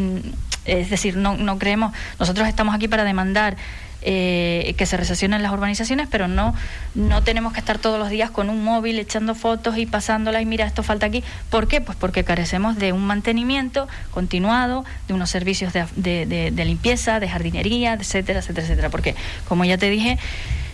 es 0.64 0.90
decir, 0.90 1.18
no 1.18 1.58
creemos, 1.58 1.92
nosotros 2.20 2.48
estamos 2.48 2.76
aquí 2.76 2.88
para 2.88 3.04
demandar 3.04 3.58
eh, 4.02 4.74
que 4.78 4.86
se 4.86 4.98
recesionen 4.98 5.44
las 5.44 5.52
urbanizaciones, 5.52 6.08
pero 6.10 6.28
no, 6.28 6.56
no 6.96 7.24
tenemos 7.24 7.54
que 7.54 7.60
estar 7.60 7.78
todos 7.78 8.00
los 8.00 8.10
días 8.10 8.32
con 8.32 8.50
un 8.50 8.64
móvil 8.64 8.98
echando 9.00 9.36
fotos 9.36 9.78
y 9.78 9.86
pasándolas 9.86 10.42
y 10.42 10.46
mira, 10.46 10.66
esto 10.66 10.84
falta 10.84 11.06
aquí. 11.06 11.24
¿Por 11.50 11.68
qué? 11.68 11.82
Pues 11.82 11.98
porque 11.98 12.24
carecemos 12.24 12.78
de 12.78 12.94
un 12.94 13.06
mantenimiento 13.06 13.88
continuado, 14.12 14.86
de 15.08 15.14
unos 15.14 15.30
servicios 15.30 15.74
de, 15.74 15.86
de, 15.96 16.52
de 16.52 16.66
limpieza, 16.66 17.20
de 17.20 17.30
jardinería, 17.30 17.94
etcétera, 17.94 18.40
etcétera, 18.40 18.66
etcétera. 18.66 18.90
Porque, 18.90 19.16
como 19.48 19.66
ya 19.66 19.78
te 19.78 19.90
dije, 19.90 20.18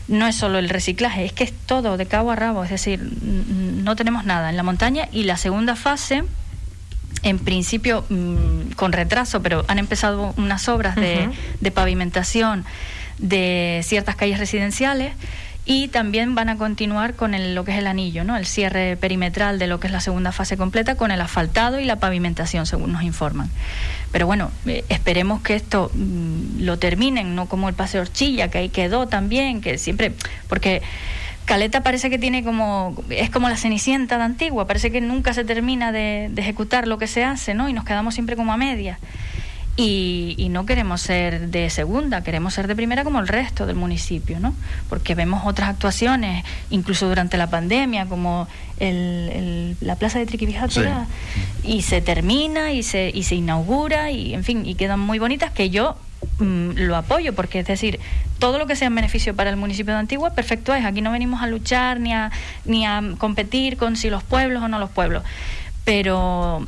no 0.07 0.25
es 0.27 0.35
solo 0.35 0.57
el 0.57 0.69
reciclaje, 0.69 1.25
es 1.25 1.33
que 1.33 1.43
es 1.43 1.53
todo 1.53 1.97
de 1.97 2.05
cabo 2.05 2.31
a 2.31 2.35
rabo, 2.35 2.63
es 2.63 2.69
decir, 2.69 3.01
no 3.01 3.95
tenemos 3.95 4.23
nada 4.23 4.49
en 4.49 4.57
la 4.57 4.63
montaña 4.63 5.09
y 5.11 5.23
la 5.23 5.37
segunda 5.37 5.75
fase 5.75 6.23
en 7.23 7.39
principio 7.39 8.05
mm, 8.09 8.71
con 8.75 8.93
retraso, 8.93 9.41
pero 9.41 9.65
han 9.67 9.79
empezado 9.79 10.33
unas 10.37 10.69
obras 10.69 10.95
de, 10.95 11.29
de 11.59 11.71
pavimentación 11.71 12.65
de 13.17 13.81
ciertas 13.83 14.15
calles 14.15 14.39
residenciales 14.39 15.13
y 15.69 15.89
también 15.89 16.33
van 16.33 16.47
a 16.47 16.57
continuar 16.57 17.15
con 17.15 17.33
el, 17.33 17.53
lo 17.53 17.65
que 17.65 17.73
es 17.73 17.77
el 17.77 17.87
anillo, 17.87 18.23
¿no? 18.23 18.37
el 18.37 18.45
cierre 18.45 18.95
perimetral 18.95 19.59
de 19.59 19.67
lo 19.67 19.81
que 19.81 19.87
es 19.87 19.93
la 19.93 19.99
segunda 19.99 20.31
fase 20.31 20.55
completa 20.55 20.95
con 20.95 21.11
el 21.11 21.19
asfaltado 21.19 21.77
y 21.77 21.83
la 21.83 21.97
pavimentación, 21.97 22.65
según 22.65 22.93
nos 22.93 23.03
informan. 23.03 23.49
Pero 24.13 24.27
bueno, 24.27 24.49
eh, 24.65 24.85
esperemos 24.87 25.41
que 25.41 25.55
esto 25.55 25.91
mm, 25.93 26.61
lo 26.61 26.79
terminen, 26.79 27.35
no 27.35 27.47
como 27.47 27.67
el 27.67 27.75
Paseo 27.75 28.01
Orchilla, 28.01 28.49
que 28.49 28.59
ahí 28.59 28.69
quedó 28.69 29.07
también, 29.07 29.59
que 29.59 29.77
siempre, 29.77 30.13
porque 30.47 30.81
Caleta 31.43 31.83
parece 31.83 32.09
que 32.09 32.17
tiene 32.17 32.45
como, 32.45 32.95
es 33.09 33.29
como 33.29 33.49
la 33.49 33.57
cenicienta 33.57 34.17
de 34.17 34.23
antigua, 34.23 34.67
parece 34.67 34.89
que 34.89 35.01
nunca 35.01 35.33
se 35.33 35.43
termina 35.43 35.91
de, 35.91 36.29
de 36.31 36.41
ejecutar 36.41 36.87
lo 36.87 36.97
que 36.97 37.07
se 37.07 37.25
hace, 37.25 37.53
¿no? 37.53 37.67
Y 37.67 37.73
nos 37.73 37.83
quedamos 37.83 38.13
siempre 38.13 38.37
como 38.37 38.53
a 38.53 38.57
medias. 38.57 38.99
Y, 39.79 40.47
no 40.49 40.65
queremos 40.65 41.01
ser 41.01 41.49
de 41.49 41.69
segunda, 41.69 42.23
queremos 42.23 42.55
ser 42.55 42.67
de 42.67 42.75
primera 42.75 43.03
como 43.03 43.19
el 43.19 43.27
resto 43.27 43.67
del 43.67 43.75
municipio, 43.75 44.39
¿no? 44.39 44.55
Porque 44.89 45.13
vemos 45.13 45.43
otras 45.45 45.69
actuaciones, 45.69 46.43
incluso 46.71 47.07
durante 47.07 47.37
la 47.37 47.47
pandemia, 47.47 48.07
como 48.07 48.47
el, 48.79 49.77
la 49.81 49.95
plaza 49.95 50.17
de 50.17 50.25
Triquibijaca, 50.25 51.05
y 51.63 51.83
se 51.83 52.01
termina 52.01 52.71
y 52.71 52.81
se, 52.81 53.11
y 53.13 53.21
se 53.21 53.35
inaugura, 53.35 54.09
y 54.09 54.33
en 54.33 54.43
fin, 54.43 54.65
y 54.65 54.73
quedan 54.73 54.99
muy 54.99 55.19
bonitas, 55.19 55.51
que 55.51 55.69
yo 55.69 55.95
mm, 56.39 56.71
lo 56.77 56.95
apoyo, 56.95 57.35
porque 57.35 57.59
es 57.59 57.67
decir, 57.67 57.99
todo 58.39 58.57
lo 58.57 58.65
que 58.65 58.75
sea 58.75 58.87
en 58.87 58.95
beneficio 58.95 59.35
para 59.35 59.51
el 59.51 59.57
municipio 59.57 59.93
de 59.93 59.99
Antigua, 59.99 60.31
perfecto 60.31 60.73
es. 60.73 60.85
Aquí 60.85 61.01
no 61.01 61.11
venimos 61.11 61.43
a 61.43 61.47
luchar 61.47 61.99
ni 61.99 62.13
a, 62.13 62.31
ni 62.65 62.83
a 62.87 63.03
competir 63.19 63.77
con 63.77 63.95
si 63.95 64.09
los 64.09 64.23
pueblos 64.23 64.63
o 64.63 64.67
no 64.67 64.79
los 64.79 64.89
pueblos. 64.89 65.21
Pero 65.85 66.67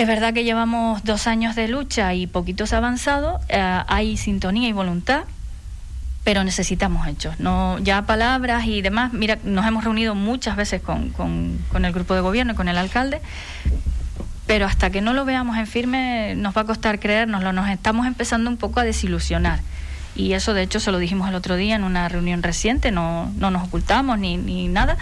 es 0.00 0.06
verdad 0.06 0.32
que 0.32 0.44
llevamos 0.44 1.04
dos 1.04 1.26
años 1.26 1.54
de 1.54 1.68
lucha 1.68 2.14
y 2.14 2.26
poquitos 2.26 2.72
avanzados, 2.72 3.42
eh, 3.50 3.82
hay 3.86 4.16
sintonía 4.16 4.66
y 4.66 4.72
voluntad, 4.72 5.24
pero 6.24 6.42
necesitamos 6.42 7.06
hechos, 7.06 7.38
no 7.38 7.78
ya 7.80 8.00
palabras 8.02 8.64
y 8.64 8.80
demás. 8.80 9.12
Mira, 9.12 9.38
nos 9.44 9.66
hemos 9.66 9.84
reunido 9.84 10.14
muchas 10.14 10.56
veces 10.56 10.80
con, 10.80 11.10
con, 11.10 11.84
el 11.84 11.92
grupo 11.92 12.14
de 12.14 12.22
gobierno 12.22 12.54
y 12.54 12.56
con 12.56 12.68
el 12.68 12.78
alcalde, 12.78 13.20
pero 14.46 14.64
hasta 14.64 14.88
que 14.88 15.02
no 15.02 15.12
lo 15.12 15.26
veamos 15.26 15.58
en 15.58 15.66
firme 15.66 16.34
nos 16.34 16.56
va 16.56 16.62
a 16.62 16.64
costar 16.64 16.98
creérnoslo, 16.98 17.52
nos 17.52 17.68
estamos 17.68 18.06
empezando 18.06 18.48
un 18.48 18.56
poco 18.56 18.80
a 18.80 18.84
desilusionar. 18.84 19.60
Y 20.16 20.32
eso 20.32 20.54
de 20.54 20.62
hecho 20.62 20.80
se 20.80 20.92
lo 20.92 20.98
dijimos 20.98 21.28
el 21.28 21.34
otro 21.34 21.56
día 21.56 21.76
en 21.76 21.84
una 21.84 22.08
reunión 22.08 22.42
reciente, 22.42 22.90
no, 22.90 23.30
no 23.36 23.50
nos 23.50 23.68
ocultamos 23.68 24.18
ni, 24.18 24.38
ni 24.38 24.66
nada 24.66 24.96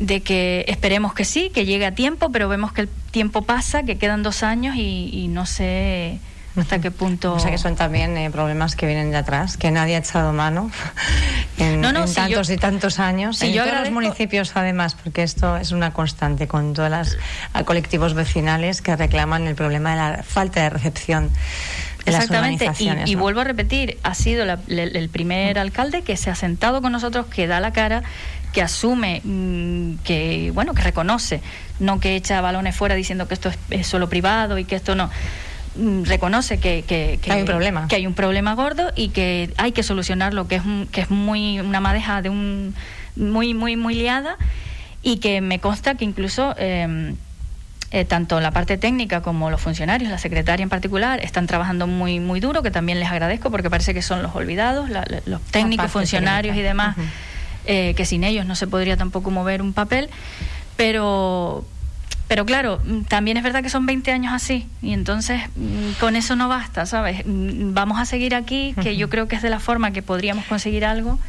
de 0.00 0.22
que 0.22 0.64
esperemos 0.66 1.12
que 1.12 1.26
sí, 1.26 1.50
que 1.50 1.66
llegue 1.66 1.84
a 1.84 1.94
tiempo, 1.94 2.32
pero 2.32 2.48
vemos 2.48 2.72
que 2.72 2.82
el 2.82 2.88
tiempo 3.10 3.42
pasa, 3.42 3.82
que 3.82 3.98
quedan 3.98 4.22
dos 4.22 4.42
años 4.42 4.76
y, 4.76 5.28
no 5.28 5.46
sé 5.46 6.18
hasta 6.56 6.80
qué 6.80 6.90
punto. 6.90 7.34
O 7.34 7.38
sea 7.38 7.50
que 7.50 7.58
son 7.58 7.76
también 7.76 8.16
eh, 8.18 8.30
problemas 8.30 8.74
que 8.74 8.86
vienen 8.86 9.10
de 9.10 9.18
atrás, 9.18 9.56
que 9.56 9.70
nadie 9.70 9.94
ha 9.94 9.98
echado 9.98 10.32
mano 10.32 10.70
en, 11.58 11.80
tantos 11.80 12.50
y 12.50 12.56
tantos 12.56 12.98
años. 12.98 13.40
en 13.42 13.54
todos 13.54 13.80
los 13.80 13.90
municipios, 13.90 14.52
además, 14.56 14.96
porque 15.00 15.22
esto 15.22 15.56
es 15.56 15.70
una 15.70 15.92
constante 15.92 16.48
con 16.48 16.74
todos 16.74 16.90
los 16.90 17.18
colectivos 17.64 18.14
vecinales 18.14 18.82
que 18.82 18.96
reclaman 18.96 19.46
el 19.46 19.54
problema 19.54 19.90
de 19.90 19.96
la 19.96 20.22
falta 20.22 20.62
de 20.62 20.70
recepción. 20.70 21.30
De 22.04 22.12
Exactamente, 22.12 22.66
las 22.66 22.80
y, 22.80 22.90
y, 23.06 23.14
vuelvo 23.14 23.40
a 23.40 23.44
repetir, 23.44 23.98
ha 24.02 24.14
sido 24.14 24.44
el 24.44 25.08
primer 25.10 25.58
alcalde 25.58 26.02
que 26.02 26.16
se 26.16 26.30
ha 26.30 26.34
sentado 26.34 26.80
con 26.82 26.92
nosotros, 26.92 27.26
que 27.26 27.46
da 27.46 27.60
la 27.60 27.72
cara, 27.72 28.02
que 28.52 28.62
asume, 28.62 29.20
mm, 29.24 29.98
que 30.04 30.50
bueno, 30.54 30.74
que 30.74 30.82
reconoce, 30.82 31.40
no 31.78 32.00
que 32.00 32.16
echa 32.16 32.40
balones 32.40 32.76
fuera 32.76 32.94
diciendo 32.94 33.28
que 33.28 33.34
esto 33.34 33.50
es, 33.70 33.86
solo 33.86 34.08
privado 34.08 34.58
y 34.58 34.64
que 34.64 34.76
esto 34.76 34.94
no. 34.94 35.10
Mm, 35.76 36.02
reconoce 36.04 36.58
que, 36.58 36.84
que, 36.86 37.18
hay 37.30 37.40
un 37.40 37.46
problema. 37.46 37.86
que 37.88 37.96
hay 37.96 38.06
un 38.06 38.14
problema 38.14 38.54
gordo 38.54 38.90
y 38.96 39.10
que 39.10 39.52
hay 39.56 39.70
que 39.72 39.84
solucionarlo 39.84 40.48
que 40.48 40.56
es 40.56 40.62
que 40.90 41.02
es 41.02 41.10
muy 41.10 41.60
una 41.60 41.80
madeja 41.80 42.22
de 42.22 42.28
un 42.28 42.74
muy 43.14 43.54
muy 43.54 43.76
muy 43.76 43.94
liada 43.94 44.36
y 45.02 45.18
que 45.18 45.40
me 45.40 45.60
consta 45.60 45.94
que 45.94 46.04
incluso 46.04 46.54
em, 46.58 47.14
eh, 47.92 48.04
tanto 48.04 48.40
la 48.40 48.50
parte 48.50 48.78
técnica 48.78 49.20
como 49.20 49.50
los 49.50 49.60
funcionarios, 49.60 50.10
la 50.10 50.18
secretaria 50.18 50.62
en 50.62 50.68
particular, 50.68 51.20
están 51.24 51.46
trabajando 51.46 51.86
muy 51.86 52.20
muy 52.20 52.38
duro, 52.40 52.62
que 52.62 52.70
también 52.70 53.00
les 53.00 53.08
agradezco 53.08 53.50
porque 53.50 53.70
parece 53.70 53.94
que 53.94 54.02
son 54.02 54.22
los 54.22 54.34
olvidados, 54.34 54.88
los 55.26 55.40
técnicos, 55.42 55.90
funcionarios 55.90 56.56
y 56.56 56.62
demás. 56.62 56.96
Eh, 57.72 57.94
que 57.94 58.04
sin 58.04 58.24
ellos 58.24 58.46
no 58.46 58.56
se 58.56 58.66
podría 58.66 58.96
tampoco 58.96 59.30
mover 59.30 59.62
un 59.62 59.72
papel, 59.72 60.10
pero, 60.76 61.64
pero 62.26 62.44
claro, 62.44 62.80
también 63.06 63.36
es 63.36 63.44
verdad 63.44 63.62
que 63.62 63.70
son 63.70 63.86
20 63.86 64.10
años 64.10 64.32
así 64.32 64.66
y 64.82 64.92
entonces 64.92 65.42
mm, 65.54 66.00
con 66.00 66.16
eso 66.16 66.34
no 66.34 66.48
basta, 66.48 66.84
¿sabes? 66.84 67.22
Mm, 67.24 67.72
vamos 67.72 68.00
a 68.00 68.06
seguir 68.06 68.34
aquí, 68.34 68.74
que 68.82 68.96
yo 68.96 69.08
creo 69.08 69.28
que 69.28 69.36
es 69.36 69.42
de 69.42 69.50
la 69.50 69.60
forma 69.60 69.92
que 69.92 70.02
podríamos 70.02 70.46
conseguir 70.46 70.84
algo 70.84 71.20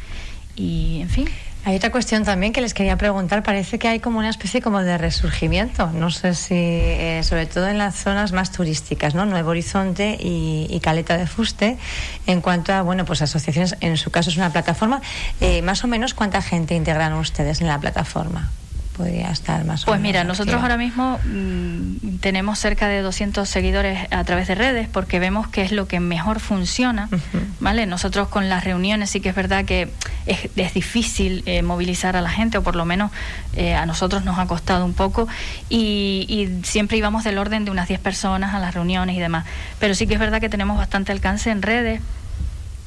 y, 0.56 0.98
en 1.02 1.10
fin. 1.10 1.28
Hay 1.64 1.76
otra 1.76 1.92
cuestión 1.92 2.24
también 2.24 2.52
que 2.52 2.60
les 2.60 2.74
quería 2.74 2.96
preguntar. 2.96 3.44
Parece 3.44 3.78
que 3.78 3.86
hay 3.86 4.00
como 4.00 4.18
una 4.18 4.30
especie 4.30 4.60
como 4.60 4.82
de 4.82 4.98
resurgimiento. 4.98 5.92
No 5.92 6.10
sé 6.10 6.34
si, 6.34 6.54
eh, 6.56 7.20
sobre 7.22 7.46
todo 7.46 7.68
en 7.68 7.78
las 7.78 7.94
zonas 7.94 8.32
más 8.32 8.50
turísticas, 8.50 9.14
¿no? 9.14 9.26
Nuevo 9.26 9.50
Horizonte 9.50 10.18
y, 10.18 10.80
Caleta 10.82 11.16
de 11.16 11.28
Fuste, 11.28 11.78
en 12.26 12.40
cuanto 12.40 12.72
a, 12.72 12.82
bueno, 12.82 13.04
pues 13.04 13.22
asociaciones. 13.22 13.76
En 13.80 13.96
su 13.96 14.10
caso 14.10 14.30
es 14.30 14.36
una 14.36 14.50
plataforma. 14.50 15.00
Eh, 15.40 15.62
más 15.62 15.84
o 15.84 15.86
menos, 15.86 16.14
¿cuánta 16.14 16.42
gente 16.42 16.74
integran 16.74 17.12
ustedes 17.12 17.60
en 17.60 17.68
la 17.68 17.78
plataforma? 17.78 18.50
Podría 18.96 19.30
estar 19.30 19.64
más 19.64 19.84
Pues 19.84 20.00
mira, 20.00 20.24
nosotros 20.24 20.60
ahora 20.60 20.76
mismo 20.76 21.18
mm, 21.24 22.18
tenemos 22.20 22.58
cerca 22.58 22.88
de 22.88 23.00
200 23.00 23.48
seguidores 23.48 24.06
a 24.10 24.24
través 24.24 24.48
de 24.48 24.54
redes 24.54 24.88
porque 24.88 25.18
vemos 25.18 25.48
que 25.48 25.62
es 25.62 25.72
lo 25.72 25.88
que 25.88 26.00
mejor 26.00 26.40
funciona, 26.40 27.08
¿vale? 27.60 27.86
Nosotros 27.86 28.28
con 28.28 28.48
las 28.48 28.64
reuniones 28.64 29.10
sí 29.10 29.20
que 29.20 29.30
es 29.30 29.34
verdad 29.34 29.64
que 29.64 29.90
es, 30.26 30.48
es 30.56 30.74
difícil 30.74 31.42
eh, 31.46 31.62
movilizar 31.62 32.16
a 32.16 32.20
la 32.20 32.30
gente 32.30 32.58
o 32.58 32.62
por 32.62 32.76
lo 32.76 32.84
menos 32.84 33.10
eh, 33.54 33.74
a 33.74 33.86
nosotros 33.86 34.24
nos 34.24 34.38
ha 34.38 34.46
costado 34.46 34.84
un 34.84 34.94
poco 34.94 35.28
y, 35.68 36.26
y 36.28 36.64
siempre 36.64 36.96
íbamos 36.96 37.24
del 37.24 37.38
orden 37.38 37.64
de 37.64 37.70
unas 37.70 37.88
10 37.88 38.00
personas 38.00 38.54
a 38.54 38.58
las 38.58 38.74
reuniones 38.74 39.16
y 39.16 39.20
demás. 39.20 39.44
Pero 39.78 39.94
sí 39.94 40.06
que 40.06 40.14
es 40.14 40.20
verdad 40.20 40.40
que 40.40 40.48
tenemos 40.48 40.76
bastante 40.76 41.12
alcance 41.12 41.50
en 41.50 41.62
redes 41.62 42.00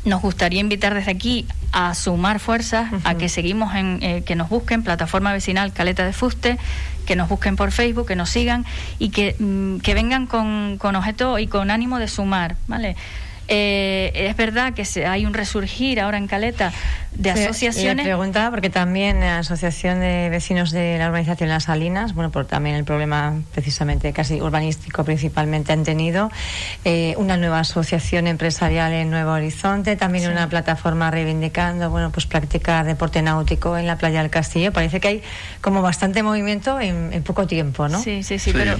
nos 0.06 0.22
gustaría 0.22 0.60
invitar 0.60 0.94
desde 0.94 1.12
aquí 1.12 1.46
a 1.72 1.94
sumar 1.96 2.40
fuerzas, 2.40 2.90
a 3.04 3.16
que 3.16 3.28
seguimos 3.28 3.76
en, 3.76 4.00
eh, 4.02 4.24
que 4.26 4.36
nos 4.36 4.50
busquen, 4.50 4.84
plataforma 4.84 5.34
vecinal 5.34 5.74
Caleta 5.74 6.06
de 6.06 6.14
Fuste, 6.14 6.58
que 7.06 7.16
nos 7.16 7.28
busquen 7.28 7.56
por 7.56 7.72
Facebook, 7.72 8.08
que 8.08 8.16
nos 8.16 8.30
sigan 8.30 8.66
y 9.00 9.10
que, 9.10 9.36
mm, 9.38 9.80
que 9.80 9.94
vengan 9.94 10.28
con, 10.28 10.78
con 10.78 10.96
objeto 10.96 11.38
y 11.40 11.48
con 11.48 11.72
ánimo 11.72 12.00
de 12.00 12.08
sumar, 12.08 12.56
¿vale? 12.68 12.96
Eh, 13.48 14.12
es 14.14 14.36
verdad 14.36 14.74
que 14.74 14.86
se, 14.86 15.06
hay 15.06 15.26
un 15.26 15.34
resurgir 15.34 16.00
ahora 16.00 16.18
en 16.18 16.28
Caleta 16.28 16.74
de 17.18 17.32
asociaciones. 17.32 18.06
Le 18.06 18.12
preguntaba 18.12 18.52
porque 18.52 18.70
también 18.70 19.20
la 19.20 19.40
Asociación 19.40 20.00
de 20.00 20.30
Vecinos 20.30 20.72
de 20.72 20.98
la 20.98 21.08
Urbanización 21.08 21.50
Las 21.50 21.66
Salinas, 21.66 22.14
bueno, 22.14 22.32
por 22.32 22.46
también 22.46 22.76
el 22.76 22.84
problema 22.84 23.42
precisamente 23.54 24.12
casi 24.14 24.42
urbanístico 24.42 25.04
principalmente 25.04 25.74
han 25.74 25.84
tenido, 25.84 26.32
eh, 26.84 27.14
una 27.18 27.38
nueva 27.38 27.60
asociación 27.60 28.28
empresarial 28.28 28.94
en 28.94 29.10
Nuevo 29.10 29.32
Horizonte, 29.32 29.96
también 29.96 30.30
una 30.30 30.50
plataforma 30.50 31.12
reivindicando, 31.12 31.90
bueno, 31.90 32.12
pues 32.12 32.26
practicar 32.26 32.86
deporte 32.86 33.22
náutico 33.22 33.78
en 33.78 33.88
la 33.88 33.98
playa 33.98 34.22
del 34.22 34.32
Castillo. 34.32 34.74
Parece 34.74 35.00
que 35.00 35.08
hay 35.08 35.24
como 35.62 35.82
bastante 35.82 36.24
movimiento 36.24 36.80
en, 36.80 37.24
poco 37.24 37.48
tiempo, 37.48 37.88
¿no? 37.88 38.02
Sí, 38.02 38.24
sí, 38.24 38.40
sí, 38.40 38.52
pero... 38.54 38.74
Eh, 38.74 38.78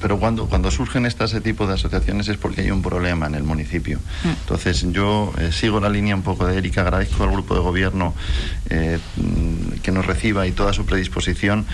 pero 0.00 0.18
cuando, 0.18 0.46
cuando 0.46 0.70
surgen 0.70 1.06
este 1.06 1.40
tipo 1.40 1.66
de 1.66 1.74
asociaciones 1.74 2.28
es 2.28 2.36
porque 2.36 2.62
hay 2.62 2.70
un 2.70 2.82
problema 2.82 3.26
en 3.26 3.34
el 3.34 3.42
municipio. 3.48 3.98
Mm. 4.24 4.28
Entonces 4.28 4.86
yo 4.92 5.32
eh, 5.38 5.50
sigo 5.52 5.80
la 5.80 5.88
línea 5.88 6.14
un 6.14 6.22
poco 6.22 6.46
de 6.46 6.56
Erika, 6.56 6.82
agradezco 6.82 7.24
al 7.24 7.30
grupo 7.30 7.54
de 7.54 7.60
gobierno 7.60 8.14
eh, 8.70 8.98
que 9.82 9.90
nos 9.90 10.06
reciba 10.06 10.46
y 10.46 10.52
toda 10.52 10.72
su 10.72 10.84
predisposición, 10.84 11.66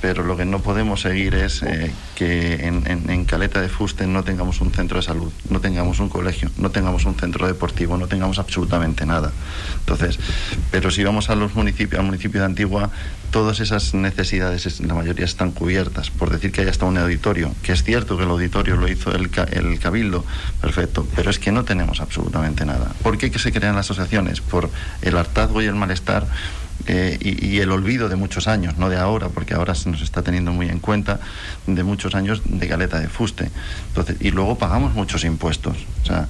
pero 0.00 0.24
lo 0.24 0.36
que 0.36 0.44
no 0.44 0.60
podemos 0.60 1.02
seguir 1.02 1.34
es 1.34 1.62
eh, 1.62 1.92
que 2.14 2.66
en, 2.66 3.24
Caleta 3.24 3.60
de 3.60 3.68
Fuste 3.68 4.06
no 4.06 4.24
tengamos 4.24 4.60
un 4.62 4.72
centro 4.72 4.96
de 4.96 5.02
salud, 5.02 5.30
no 5.50 5.60
tengamos 5.60 6.00
un 6.00 6.08
colegio, 6.08 6.50
no 6.56 6.70
tengamos 6.70 7.04
un 7.04 7.14
centro 7.14 7.46
deportivo, 7.46 7.98
no 7.98 8.06
tengamos 8.06 8.38
absolutamente 8.38 9.04
nada. 9.04 9.32
Entonces, 9.80 10.18
pero 10.70 10.90
si 10.90 11.04
vamos 11.04 11.28
a 11.28 11.34
los 11.34 11.54
municipios, 11.54 12.00
al 12.00 12.06
municipio 12.06 12.40
de 12.40 12.46
Antigua, 12.46 12.90
todas 13.30 13.60
esas 13.60 13.94
necesidades, 13.94 14.80
la 14.80 14.94
mayoría 14.94 15.24
están 15.24 15.52
cubiertas. 15.52 16.10
Por 16.10 16.30
decir 16.30 16.52
que 16.52 16.62
hay 16.62 16.68
hasta 16.68 16.86
un 16.86 16.98
auditorio, 16.98 17.54
que 17.62 17.72
es 17.72 17.82
cierto 17.82 18.16
que 18.16 18.24
el 18.24 18.30
auditorio 18.30 18.76
lo 18.76 18.88
hizo 18.88 19.12
el, 19.12 19.30
el 19.52 19.78
Cabildo, 19.78 20.24
perfecto, 20.60 21.06
pero 21.14 21.30
es 21.30 21.38
que 21.38 21.52
no 21.52 21.64
tenemos 21.64 22.00
absolutamente 22.00 22.64
nada. 22.64 22.92
¿Por 23.02 23.18
qué 23.18 23.30
que 23.30 23.38
se 23.38 23.52
crean 23.52 23.76
las 23.76 23.86
asociaciones? 23.86 24.40
Por 24.40 24.70
el 25.02 25.16
hartazgo 25.16 25.62
y 25.62 25.66
el 25.66 25.74
malestar 25.74 26.26
eh, 26.86 27.18
y, 27.20 27.58
el 27.58 27.70
olvido 27.72 28.08
de 28.08 28.16
muchos 28.16 28.46
años, 28.48 28.78
no 28.78 28.88
de 28.88 28.96
ahora, 28.96 29.28
porque 29.28 29.54
ahora 29.54 29.74
se 29.74 29.90
nos 29.90 30.00
está 30.00 30.22
teniendo 30.22 30.52
muy 30.52 30.68
en 30.68 30.78
cuenta, 30.78 31.20
de 31.66 31.82
muchos 31.82 32.14
años 32.14 32.40
de 32.44 32.68
caleta 32.68 32.98
de 33.00 33.08
fuste. 33.08 33.50
Entonces, 33.88 34.16
y 34.20 34.30
luego 34.30 34.56
pagamos 34.56 34.94
muchos 34.94 35.24
impuestos. 35.24 35.76
O 36.02 36.06
sea, 36.06 36.28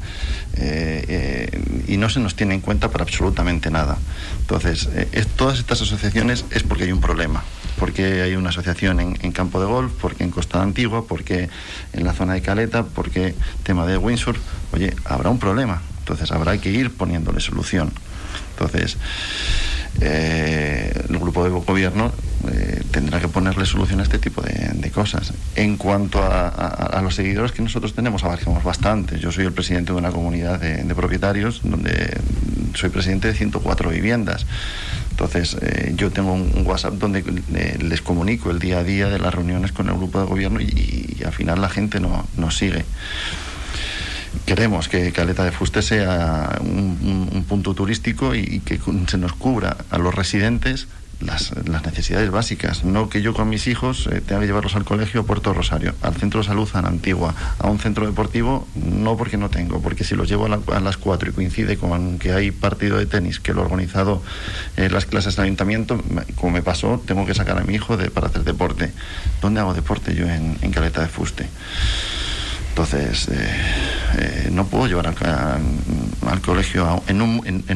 eh, 0.60 1.04
eh, 1.08 1.84
y 1.86 1.96
no 1.96 2.10
se 2.10 2.20
nos 2.20 2.34
tiene 2.34 2.54
en 2.54 2.60
cuenta 2.60 2.90
para 2.90 3.04
absolutamente 3.04 3.70
nada. 3.70 3.98
Entonces, 4.40 4.88
todas 5.36 5.58
estas 5.58 5.82
asociaciones 5.82 6.44
es 6.50 6.62
porque 6.62 6.84
hay 6.84 6.92
un 6.92 7.00
problema 7.00 7.44
porque 7.78 8.22
hay 8.22 8.34
una 8.34 8.48
asociación 8.48 8.98
en, 8.98 9.32
Campo 9.32 9.60
de 9.60 9.66
Golf, 9.66 9.92
porque 10.00 10.24
en 10.24 10.30
Costa 10.30 10.60
Antigua, 10.60 11.04
porque 11.06 11.48
en 11.92 12.04
la 12.04 12.12
zona 12.12 12.34
de 12.34 12.42
Caleta, 12.42 12.82
porque 12.82 13.34
tema 13.62 13.86
de 13.86 13.96
Windsor, 13.96 14.36
oye, 14.72 14.94
habrá 15.04 15.30
un 15.30 15.38
problema. 15.38 15.80
Entonces 16.00 16.32
habrá 16.32 16.58
que 16.58 16.70
ir 16.70 16.90
poniéndole 16.90 17.38
solución. 17.40 17.92
Entonces, 18.50 18.96
eh, 20.00 20.92
el 21.08 21.18
grupo 21.18 21.44
de 21.44 21.50
gobierno 21.50 22.12
eh, 22.50 22.82
tendrá 22.90 23.20
que 23.20 23.28
ponerle 23.28 23.66
solución 23.66 24.00
a 24.00 24.04
este 24.04 24.18
tipo 24.18 24.42
de, 24.42 24.90
cosas. 24.90 25.32
En 25.54 25.76
cuanto 25.76 26.20
a, 26.22 26.98
los 27.02 27.14
seguidores 27.14 27.52
que 27.52 27.62
nosotros 27.62 27.94
tenemos, 27.94 28.24
abarcamos 28.24 28.64
bastante. 28.64 29.18
Yo 29.18 29.30
soy 29.30 29.44
el 29.44 29.52
presidente 29.52 29.92
de 29.92 29.98
una 29.98 30.10
comunidad 30.10 30.58
de, 30.58 30.94
propietarios 30.94 31.60
donde 31.62 32.18
soy 32.74 32.88
presidente 32.88 33.28
de 33.28 33.34
104 33.34 33.90
viviendas. 33.90 34.46
Entonces, 35.10 35.56
eh, 35.60 35.92
yo 35.94 36.10
tengo 36.10 36.32
un 36.32 36.62
WhatsApp 36.64 36.94
donde 36.94 37.22
les 37.80 38.02
comunico 38.02 38.50
el 38.50 38.58
día 38.58 38.78
a 38.78 38.84
día 38.84 39.08
de 39.08 39.18
las 39.18 39.34
reuniones 39.34 39.72
con 39.72 39.88
el 39.88 39.94
grupo 39.94 40.20
de 40.20 40.26
gobierno 40.26 40.60
y, 40.60 41.22
al 41.24 41.32
final 41.32 41.60
la 41.60 41.68
gente 41.68 42.00
no, 42.00 42.26
nos 42.36 42.56
sigue 42.56 42.84
queremos 44.46 44.88
que 44.88 45.12
Caleta 45.12 45.44
de 45.44 45.52
Fuste 45.52 45.82
sea 45.82 46.58
un, 46.60 47.44
punto 47.48 47.74
turístico 47.74 48.34
y, 48.34 48.60
que 48.60 48.78
se 49.06 49.18
nos 49.18 49.32
cubra 49.32 49.76
a 49.90 49.98
los 49.98 50.14
residentes 50.14 50.88
las, 51.20 51.52
necesidades 51.84 52.30
básicas, 52.30 52.84
no 52.84 53.08
que 53.08 53.22
yo 53.22 53.34
con 53.34 53.48
mis 53.48 53.66
hijos 53.66 54.06
eh, 54.06 54.20
tenga 54.20 54.40
que 54.40 54.46
llevarlos 54.46 54.76
al 54.76 54.84
colegio 54.84 55.22
a 55.22 55.24
Puerto 55.24 55.52
Rosario, 55.52 55.94
al 56.02 56.14
centro 56.14 56.40
de 56.40 56.46
salud 56.46 56.68
a 56.74 56.78
Antigua, 56.78 57.34
a 57.58 57.68
un 57.68 57.78
centro 57.78 58.06
deportivo, 58.06 58.68
no 58.76 59.16
porque 59.16 59.36
no 59.36 59.50
tengo, 59.50 59.80
porque 59.80 60.04
si 60.04 60.14
los 60.14 60.28
llevo 60.28 60.46
a, 60.46 60.80
las 60.80 60.96
cuatro 60.96 61.30
y 61.30 61.32
coincide 61.32 61.76
con 61.76 62.18
que 62.18 62.32
hay 62.32 62.50
partido 62.50 62.98
de 62.98 63.06
tenis 63.06 63.40
que 63.40 63.52
lo 63.52 63.62
ha 63.62 63.64
organizado 63.64 64.22
eh, 64.76 64.90
las 64.90 65.06
clases 65.06 65.34
del 65.36 65.46
ayuntamiento, 65.46 66.00
como 66.36 66.52
me 66.52 66.62
pasó, 66.62 67.02
tengo 67.04 67.26
que 67.26 67.34
sacar 67.34 67.58
a 67.58 67.64
mi 67.64 67.74
hijo 67.74 67.96
de, 67.96 68.10
para 68.10 68.28
hacer 68.28 68.44
deporte. 68.44 68.92
¿Dónde 69.42 69.60
hago 69.60 69.74
deporte 69.74 70.14
yo 70.14 70.28
en, 70.28 70.56
en 70.62 70.70
Caleta 70.70 71.00
de 71.00 71.08
Fuste? 71.08 71.48
Entonces, 72.70 73.26
eh, 73.32 73.50
eh, 74.16 74.48
no 74.52 74.66
puedo 74.66 74.86
llevar 74.86 75.06
al, 75.06 76.40
colegio 76.40 77.02
en, 77.08 77.20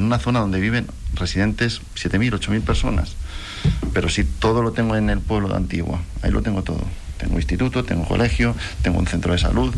una 0.03 0.19
zona 0.19 0.41
donde 0.41 0.61
viven 0.61 0.87
residentes 1.15 1.83
7.000, 1.97 2.39
8.000 2.39 2.63
personas. 2.63 3.17
Pero 3.93 4.09
si 4.09 4.25
todo 4.25 4.63
lo 4.63 4.73
tengo 4.73 4.97
en 4.97 5.11
el 5.11 5.21
pueblo 5.21 5.49
de 5.49 5.57
Antigua, 5.57 6.01
ahí 6.23 6.31
lo 6.31 6.43
tengo 6.43 6.63
todo. 6.63 6.85
Tengo 7.19 7.37
instituto, 7.37 7.85
tengo 7.85 8.05
colegio, 8.05 8.57
tengo 8.83 8.99
un 8.99 9.07
centro 9.07 9.33
de 9.33 9.39
salud. 9.39 9.73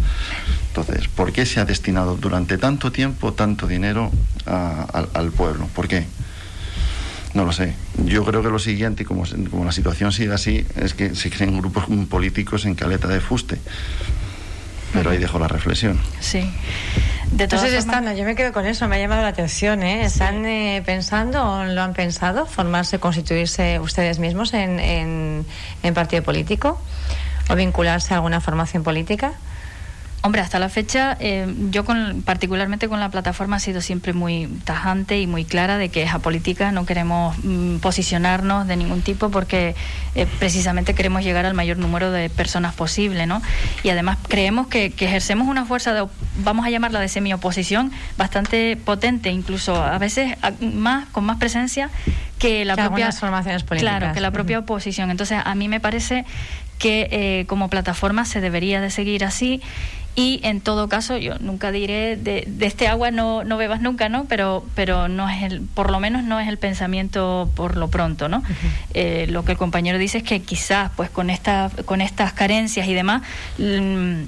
Entonces, 0.69 1.09
¿por 1.09 1.33
qué 1.33 1.45
se 1.45 1.61
ha 1.61 1.65
destinado 1.65 2.17
durante 2.17 2.57
tanto 2.57 2.91
tiempo 2.91 3.33
tanto 3.33 3.67
dinero 3.67 4.11
al, 4.47 5.31
pueblo? 5.33 5.67
¿Por 5.75 5.89
qué? 5.89 6.07
No 7.35 7.45
lo 7.45 7.53
sé. 7.53 7.75
Yo 8.05 8.25
creo 8.25 8.43
que 8.43 8.49
lo 8.49 8.61
siguiente, 8.61 9.05
como, 9.05 9.25
como 9.51 9.65
la 9.65 9.73
situación 9.73 10.13
sigue 10.13 10.33
así, 10.33 10.65
es 10.77 10.95
que 10.95 11.15
se 11.17 11.31
creen 11.31 11.59
grupos 11.59 11.87
políticos 12.09 12.65
en 12.65 12.77
caleta 12.77 13.09
de 13.09 13.21
fuste 13.21 13.59
pero 14.95 15.11
ahí 15.11 15.19
dejo 15.19 15.39
la 15.39 15.49
reflexión. 15.49 16.01
Sí. 16.21 16.51
De 17.31 17.45
Entonces 17.45 17.73
están, 17.75 18.15
yo 18.17 18.25
me 18.25 18.37
quedo 18.37 18.53
con 18.53 18.65
eso, 18.65 18.87
me 18.87 18.97
ha 18.97 18.99
llamado 19.01 19.23
la 19.23 19.29
atención. 19.29 19.83
¿eh? 19.83 20.05
¿Están 20.05 20.47
eh, 20.47 20.83
pensando 20.87 21.45
o 21.45 21.65
lo 21.65 21.83
han 21.83 21.93
pensado 21.93 22.47
formarse, 22.47 23.01
constituirse 23.01 23.81
ustedes 23.81 24.21
mismos 24.21 24.55
en, 24.55 24.79
en, 24.79 25.45
en 25.83 25.95
partido 25.95 26.23
político 26.23 26.81
o 27.51 27.57
vincularse 27.57 28.15
a 28.15 28.19
alguna 28.19 28.41
formación 28.41 28.85
política? 28.85 29.33
Hombre, 30.25 30.41
hasta 30.41 30.59
la 30.59 30.71
fecha, 30.71 31.19
eh, 31.21 31.47
yo 31.71 31.85
con, 31.85 32.23
particularmente 32.23 32.89
con 32.89 32.99
la 32.99 33.11
plataforma 33.11 33.57
ha 33.57 33.59
sido 33.59 33.83
siempre 33.83 34.15
muy 34.15 34.47
tajante 34.65 35.21
y 35.21 35.27
muy 35.27 35.45
clara 35.45 35.77
de 35.77 35.91
que 35.91 36.03
es 36.03 36.15
apolítica, 36.15 36.73
no 36.73 36.87
queremos 36.87 37.37
mm, 37.45 37.77
posicionarnos 37.77 38.67
de 38.67 38.79
ningún 38.79 39.03
tipo 39.03 39.29
porque 39.29 39.75
eh, 40.15 40.27
precisamente 40.39 40.95
queremos 40.95 41.25
llegar 41.25 41.45
al 41.45 41.53
mayor 41.53 41.77
número 41.77 42.11
de 42.11 42.31
personas 42.31 42.75
posible, 42.75 43.27
¿no? 43.27 43.43
Y 43.83 43.91
además 43.91 44.17
creemos 44.27 44.67
que, 44.67 44.87
ejercemos 44.99 45.47
una 45.47 45.67
fuerza, 45.67 45.93
de, 45.93 46.07
vamos 46.39 46.65
a 46.65 46.71
llamarla 46.71 47.01
de 47.01 47.09
semi-oposición, 47.09 47.93
bastante 48.17 48.79
potente, 48.79 49.29
incluso 49.29 49.77
a 49.77 49.99
veces 49.99 50.39
más 50.63 51.07
con 51.11 51.25
más 51.25 51.37
presencia 51.37 51.91
que 52.39 52.65
la 52.65 52.77
propia 52.77 53.13
formaciones 53.13 53.63
políticas. 53.63 53.99
Claro, 53.99 54.15
que 54.15 54.23
la 54.23 54.31
propia 54.31 54.61
oposición. 54.61 55.11
Entonces, 55.11 55.39
a 55.45 55.55
mí 55.55 55.69
me 55.69 55.81
parece 55.81 56.25
que 56.79 57.09
eh, 57.11 57.45
como 57.47 57.69
plataforma 57.69 58.25
se 58.25 58.41
debería 58.41 58.81
de 58.81 58.91
seguir 58.91 59.25
así 59.25 59.61
y 60.17 60.41
en 60.45 60.61
todo 60.61 60.89
caso 60.89 61.17
yo 61.17 61.39
nunca 61.41 61.73
diré 61.73 62.17
de, 62.17 62.47
este 62.61 62.87
agua 62.87 63.11
no, 63.11 63.45
no 63.45 63.57
bebas 63.57 63.81
nunca 63.81 64.09
no 64.09 64.27
pero 64.27 64.65
pero 64.75 65.09
no 65.09 65.29
es 65.29 65.43
el 65.43 65.61
por 65.63 65.91
lo 65.91 66.01
menos 66.01 66.23
no 66.25 66.39
es 66.41 66.49
el 66.49 66.59
pensamiento 66.59 67.51
por 67.55 67.77
lo 67.77 67.89
pronto 67.89 68.29
no 68.29 68.43
eh, 68.95 69.27
lo 69.29 69.45
que 69.45 69.53
el 69.53 69.59
compañero 69.59 69.99
dice 69.99 70.19
es 70.19 70.25
que 70.25 70.41
quizás 70.41 70.91
pues 70.97 71.11
con 71.11 71.31
esta 71.31 71.71
con 71.85 72.01
estas 72.01 72.33
carencias 72.33 72.87
y 72.87 72.95
demás 72.95 73.23
mm, 73.59 74.23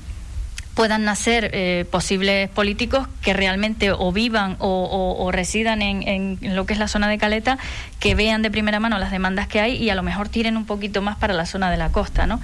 puedan 0.77 1.05
nacer 1.05 1.51
eh, 1.55 1.87
posibles 1.91 2.51
políticos 2.51 3.09
que 3.23 3.33
realmente 3.33 3.93
o 3.93 4.13
vivan 4.13 4.57
o, 4.59 5.31
residan 5.33 5.81
en, 5.81 6.07
en, 6.07 6.55
lo 6.55 6.67
que 6.67 6.75
es 6.75 6.79
la 6.79 6.87
zona 6.87 7.09
de 7.09 7.17
Caleta, 7.17 7.59
que 7.99 8.15
vean 8.15 8.43
de 8.43 8.51
primera 8.51 8.81
mano 8.81 8.99
las 8.99 9.11
demandas 9.11 9.49
que 9.49 9.61
hay 9.61 9.77
y 9.77 9.91
a 9.91 9.95
lo 9.95 10.03
mejor 10.03 10.29
tiren 10.29 10.57
un 10.57 10.67
poquito 10.67 11.03
más 11.03 11.17
para 11.17 11.35
la 11.35 11.47
zona 11.47 11.71
de 11.71 11.77
la 11.77 11.91
costa, 11.91 12.27
¿no? 12.27 12.41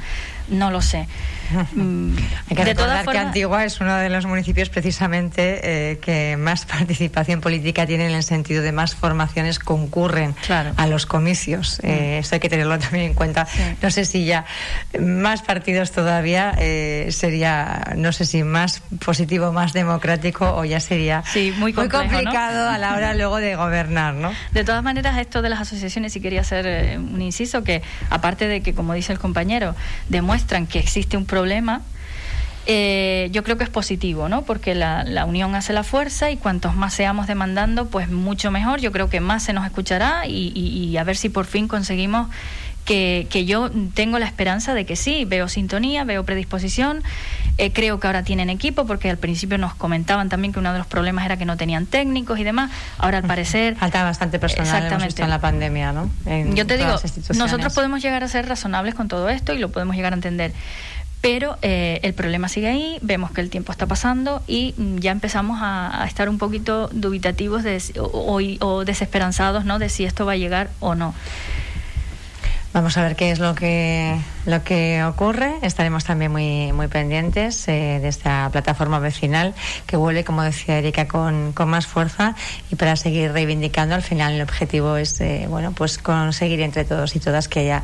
No 0.49 0.71
lo 0.71 0.83
sé. 0.83 1.09
Mm, 1.73 2.17
Hay 2.51 2.57
que 2.57 2.65
recordar 2.65 3.07
que 3.07 3.19
Antigua 3.19 3.65
es 3.65 3.81
uno 3.81 3.97
de 3.97 4.09
los 4.09 4.25
municipios 4.25 4.71
precisamente 4.71 5.61
eh, 5.63 5.99
que 5.99 6.37
más 6.39 6.65
participación 6.79 7.41
política 7.43 7.87
tiene 7.87 8.07
en 8.07 8.13
el 8.13 8.23
sentido 8.23 8.63
de 8.63 8.73
más 8.73 8.95
formaciones 8.95 9.59
concurren 9.59 10.35
a 10.77 10.87
los 10.87 11.05
comicios. 11.05 11.79
Eh, 11.83 12.17
mm. 12.17 12.21
eso 12.21 12.35
hay 12.37 12.41
que 12.41 12.49
tenerlo 12.49 12.79
también 12.79 13.05
en 13.05 13.15
cuenta. 13.15 13.47
No 13.83 13.91
sé 13.91 14.07
si 14.07 14.25
ya 14.25 14.47
más 14.99 15.43
partidos 15.43 15.93
todavía 15.93 16.55
eh, 16.59 17.09
sería, 17.11 17.93
no 17.97 18.13
sé 18.13 18.25
si 18.25 18.45
más 18.45 18.83
positivo, 19.05 19.53
más 19.53 19.75
democrático 19.75 20.55
o 20.55 20.65
ya 20.65 20.81
sería 20.81 21.23
muy, 21.59 21.73
complicado 21.75 22.69
a 22.69 22.79
la 22.79 22.95
hora 22.95 23.15
luego 23.15 23.37
de 23.37 23.57
gobernar, 23.57 24.15
¿no? 24.15 24.33
De 24.53 24.65
todas 24.65 24.83
maneras, 24.83 25.19
esto 25.19 25.42
de 25.43 25.51
las 25.51 25.61
asociaciones, 25.61 26.13
si 26.13 26.21
quería 26.21 26.41
hacer 26.41 26.99
un 26.99 27.21
inciso, 27.21 27.65
que 27.65 27.83
aparte 28.11 28.49
de 28.49 28.63
que, 28.63 28.75
como 28.75 28.95
dice 28.95 29.13
el 29.13 29.19
compañero, 29.19 29.75
demuestran 30.09 30.67
que 30.67 30.79
existe 30.79 31.17
un 31.17 31.27
problema, 31.27 31.83
eh, 32.65 33.29
yo 33.33 33.43
creo 33.43 33.59
que 33.59 33.65
es 33.65 33.71
positivo, 33.71 34.29
¿no? 34.29 34.43
Porque 34.43 34.75
la, 34.75 35.25
unión 35.27 35.55
hace 35.55 35.73
la 35.73 35.83
fuerza 35.83 36.31
y 36.31 36.37
cuantos 36.37 36.77
más 36.77 36.95
seamos 36.95 37.27
demandando, 37.27 37.87
pues 37.87 38.09
mucho 38.09 38.51
mejor. 38.51 38.81
Yo 38.81 38.93
creo 38.93 39.09
que 39.11 39.21
más 39.21 39.43
se 39.43 39.53
nos 39.53 39.65
escuchará 39.65 40.27
y, 40.27 40.97
a 40.97 41.05
ver 41.05 41.17
si 41.17 41.29
por 41.29 41.47
fin 41.47 41.67
conseguimos 41.67 42.29
que, 42.85 43.27
yo 43.47 43.71
tengo 43.95 44.19
la 44.19 44.27
esperanza 44.27 44.75
de 44.75 44.87
que 44.87 44.95
sí, 44.95 45.25
veo 45.25 45.49
sintonía, 45.49 46.05
veo 46.05 46.25
predisposición, 46.25 47.03
eh, 47.59 47.73
creo 47.73 48.01
que 48.01 48.07
ahora 48.07 48.23
tienen 48.23 48.51
equipo, 48.51 48.87
porque 48.87 49.11
al 49.11 49.19
principio 49.19 49.59
nos 49.59 49.75
comentaban 49.75 50.29
también 50.29 50.53
que 50.53 50.59
uno 50.59 50.73
de 50.73 50.79
los 50.79 50.87
problemas 50.87 51.25
era 51.25 51.37
que 51.37 51.45
no 51.45 51.57
tenían 51.57 51.87
técnicos 51.87 52.39
y 52.39 52.45
demás, 52.45 52.71
ahora 52.99 53.19
al 53.19 53.25
parecer... 53.25 53.77
Falta 53.77 54.05
bastante 54.05 54.39
personal 54.39 54.85
exactamente. 54.85 55.23
en 55.23 55.31
la 55.31 55.41
pandemia, 55.41 55.93
¿no? 55.93 56.11
yo 56.55 56.67
te 56.67 56.77
digo, 56.77 56.97
nosotros 57.37 57.75
podemos 57.75 58.03
llegar 58.03 58.25
a 58.25 58.29
ser 58.29 58.49
razonables 58.49 58.95
con 58.95 59.09
todo 59.09 59.29
esto 59.29 59.53
y 59.53 59.59
lo 59.59 59.71
podemos 59.71 59.97
llegar 59.97 60.13
a 60.13 60.17
entender 60.17 60.53
pero 61.23 61.57
eh, 61.63 62.01
el 62.03 62.15
problema 62.15 62.49
sigue 62.49 62.67
ahí, 62.67 62.99
vemos 63.01 63.31
que 63.31 63.41
el 63.41 63.49
tiempo 63.49 63.71
está 63.71 63.87
pasando 63.87 64.43
y 64.49 64.75
mm, 64.77 64.99
ya 64.99 65.13
empezamos 65.13 65.61
a, 65.63 66.05
estar 66.07 66.29
un 66.29 66.37
poquito 66.37 66.89
dubitativos 66.93 67.63
de, 67.63 67.81
o, 67.97 68.85
desesperanzados 68.85 69.65
¿no? 69.65 69.79
de 69.79 69.89
si 69.89 70.05
esto 70.05 70.27
va 70.27 70.33
a 70.33 70.37
llegar 70.37 70.71
o 70.81 70.97
no. 70.97 71.15
Vamos 72.73 72.97
a 72.97 73.03
ver 73.03 73.17
qué 73.17 73.31
es 73.31 73.39
lo 73.39 73.55
que, 73.55 74.19
lo 74.47 74.65
que 74.65 75.05
ocurre. 75.05 75.57
Estaremos 75.61 76.05
también 76.05 76.33
muy, 76.33 76.73
muy 76.73 76.89
pendientes 76.89 77.69
eh, 77.69 77.99
de 78.01 78.09
esta 78.09 78.49
plataforma 78.51 78.99
vecinal 78.99 79.55
que 79.87 79.99
vuelve, 79.99 80.25
como 80.25 80.43
decía 80.43 80.79
Erika, 80.79 81.07
con, 81.07 81.53
con, 81.53 81.69
más 81.69 81.87
fuerza 81.87 82.35
y 82.71 82.77
para 82.77 82.97
seguir 82.97 83.33
reivindicando. 83.33 83.95
Al 83.95 84.03
final, 84.03 84.33
el 84.33 84.43
objetivo 84.43 84.97
es 84.97 85.21
eh, 85.21 85.47
bueno, 85.51 85.73
pues 85.73 85.99
conseguir 85.99 86.63
entre 86.63 86.85
todos 86.85 87.15
y 87.15 87.21
todas 87.21 87.47
que 87.47 87.61
haya 87.61 87.83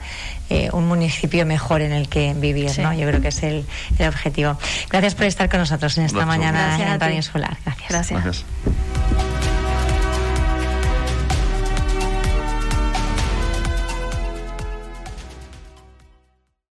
eh, 0.49 0.71
un 0.73 0.89
municipio 0.89 1.45
mejor 1.45 1.83
en 1.83 1.93
el 1.93 2.09
que 2.09 2.33
vivir. 2.33 2.79
¿no? 2.79 2.95
Yo 2.95 3.07
creo 3.07 3.21
que 3.21 3.29
es 3.29 3.43
el, 3.43 3.67
el, 3.99 4.09
objetivo. 4.09 4.57
Gracias 4.89 5.15
por 5.15 5.27
estar 5.27 5.51
con 5.51 5.61
nosotros 5.61 5.99
en 5.99 6.05
esta 6.05 6.25
mañana 6.25 6.95
en 6.95 6.99
Radio 6.99 7.23
Solar. 7.23 7.59
Gracias. 7.65 8.11
Gracias. 8.11 8.45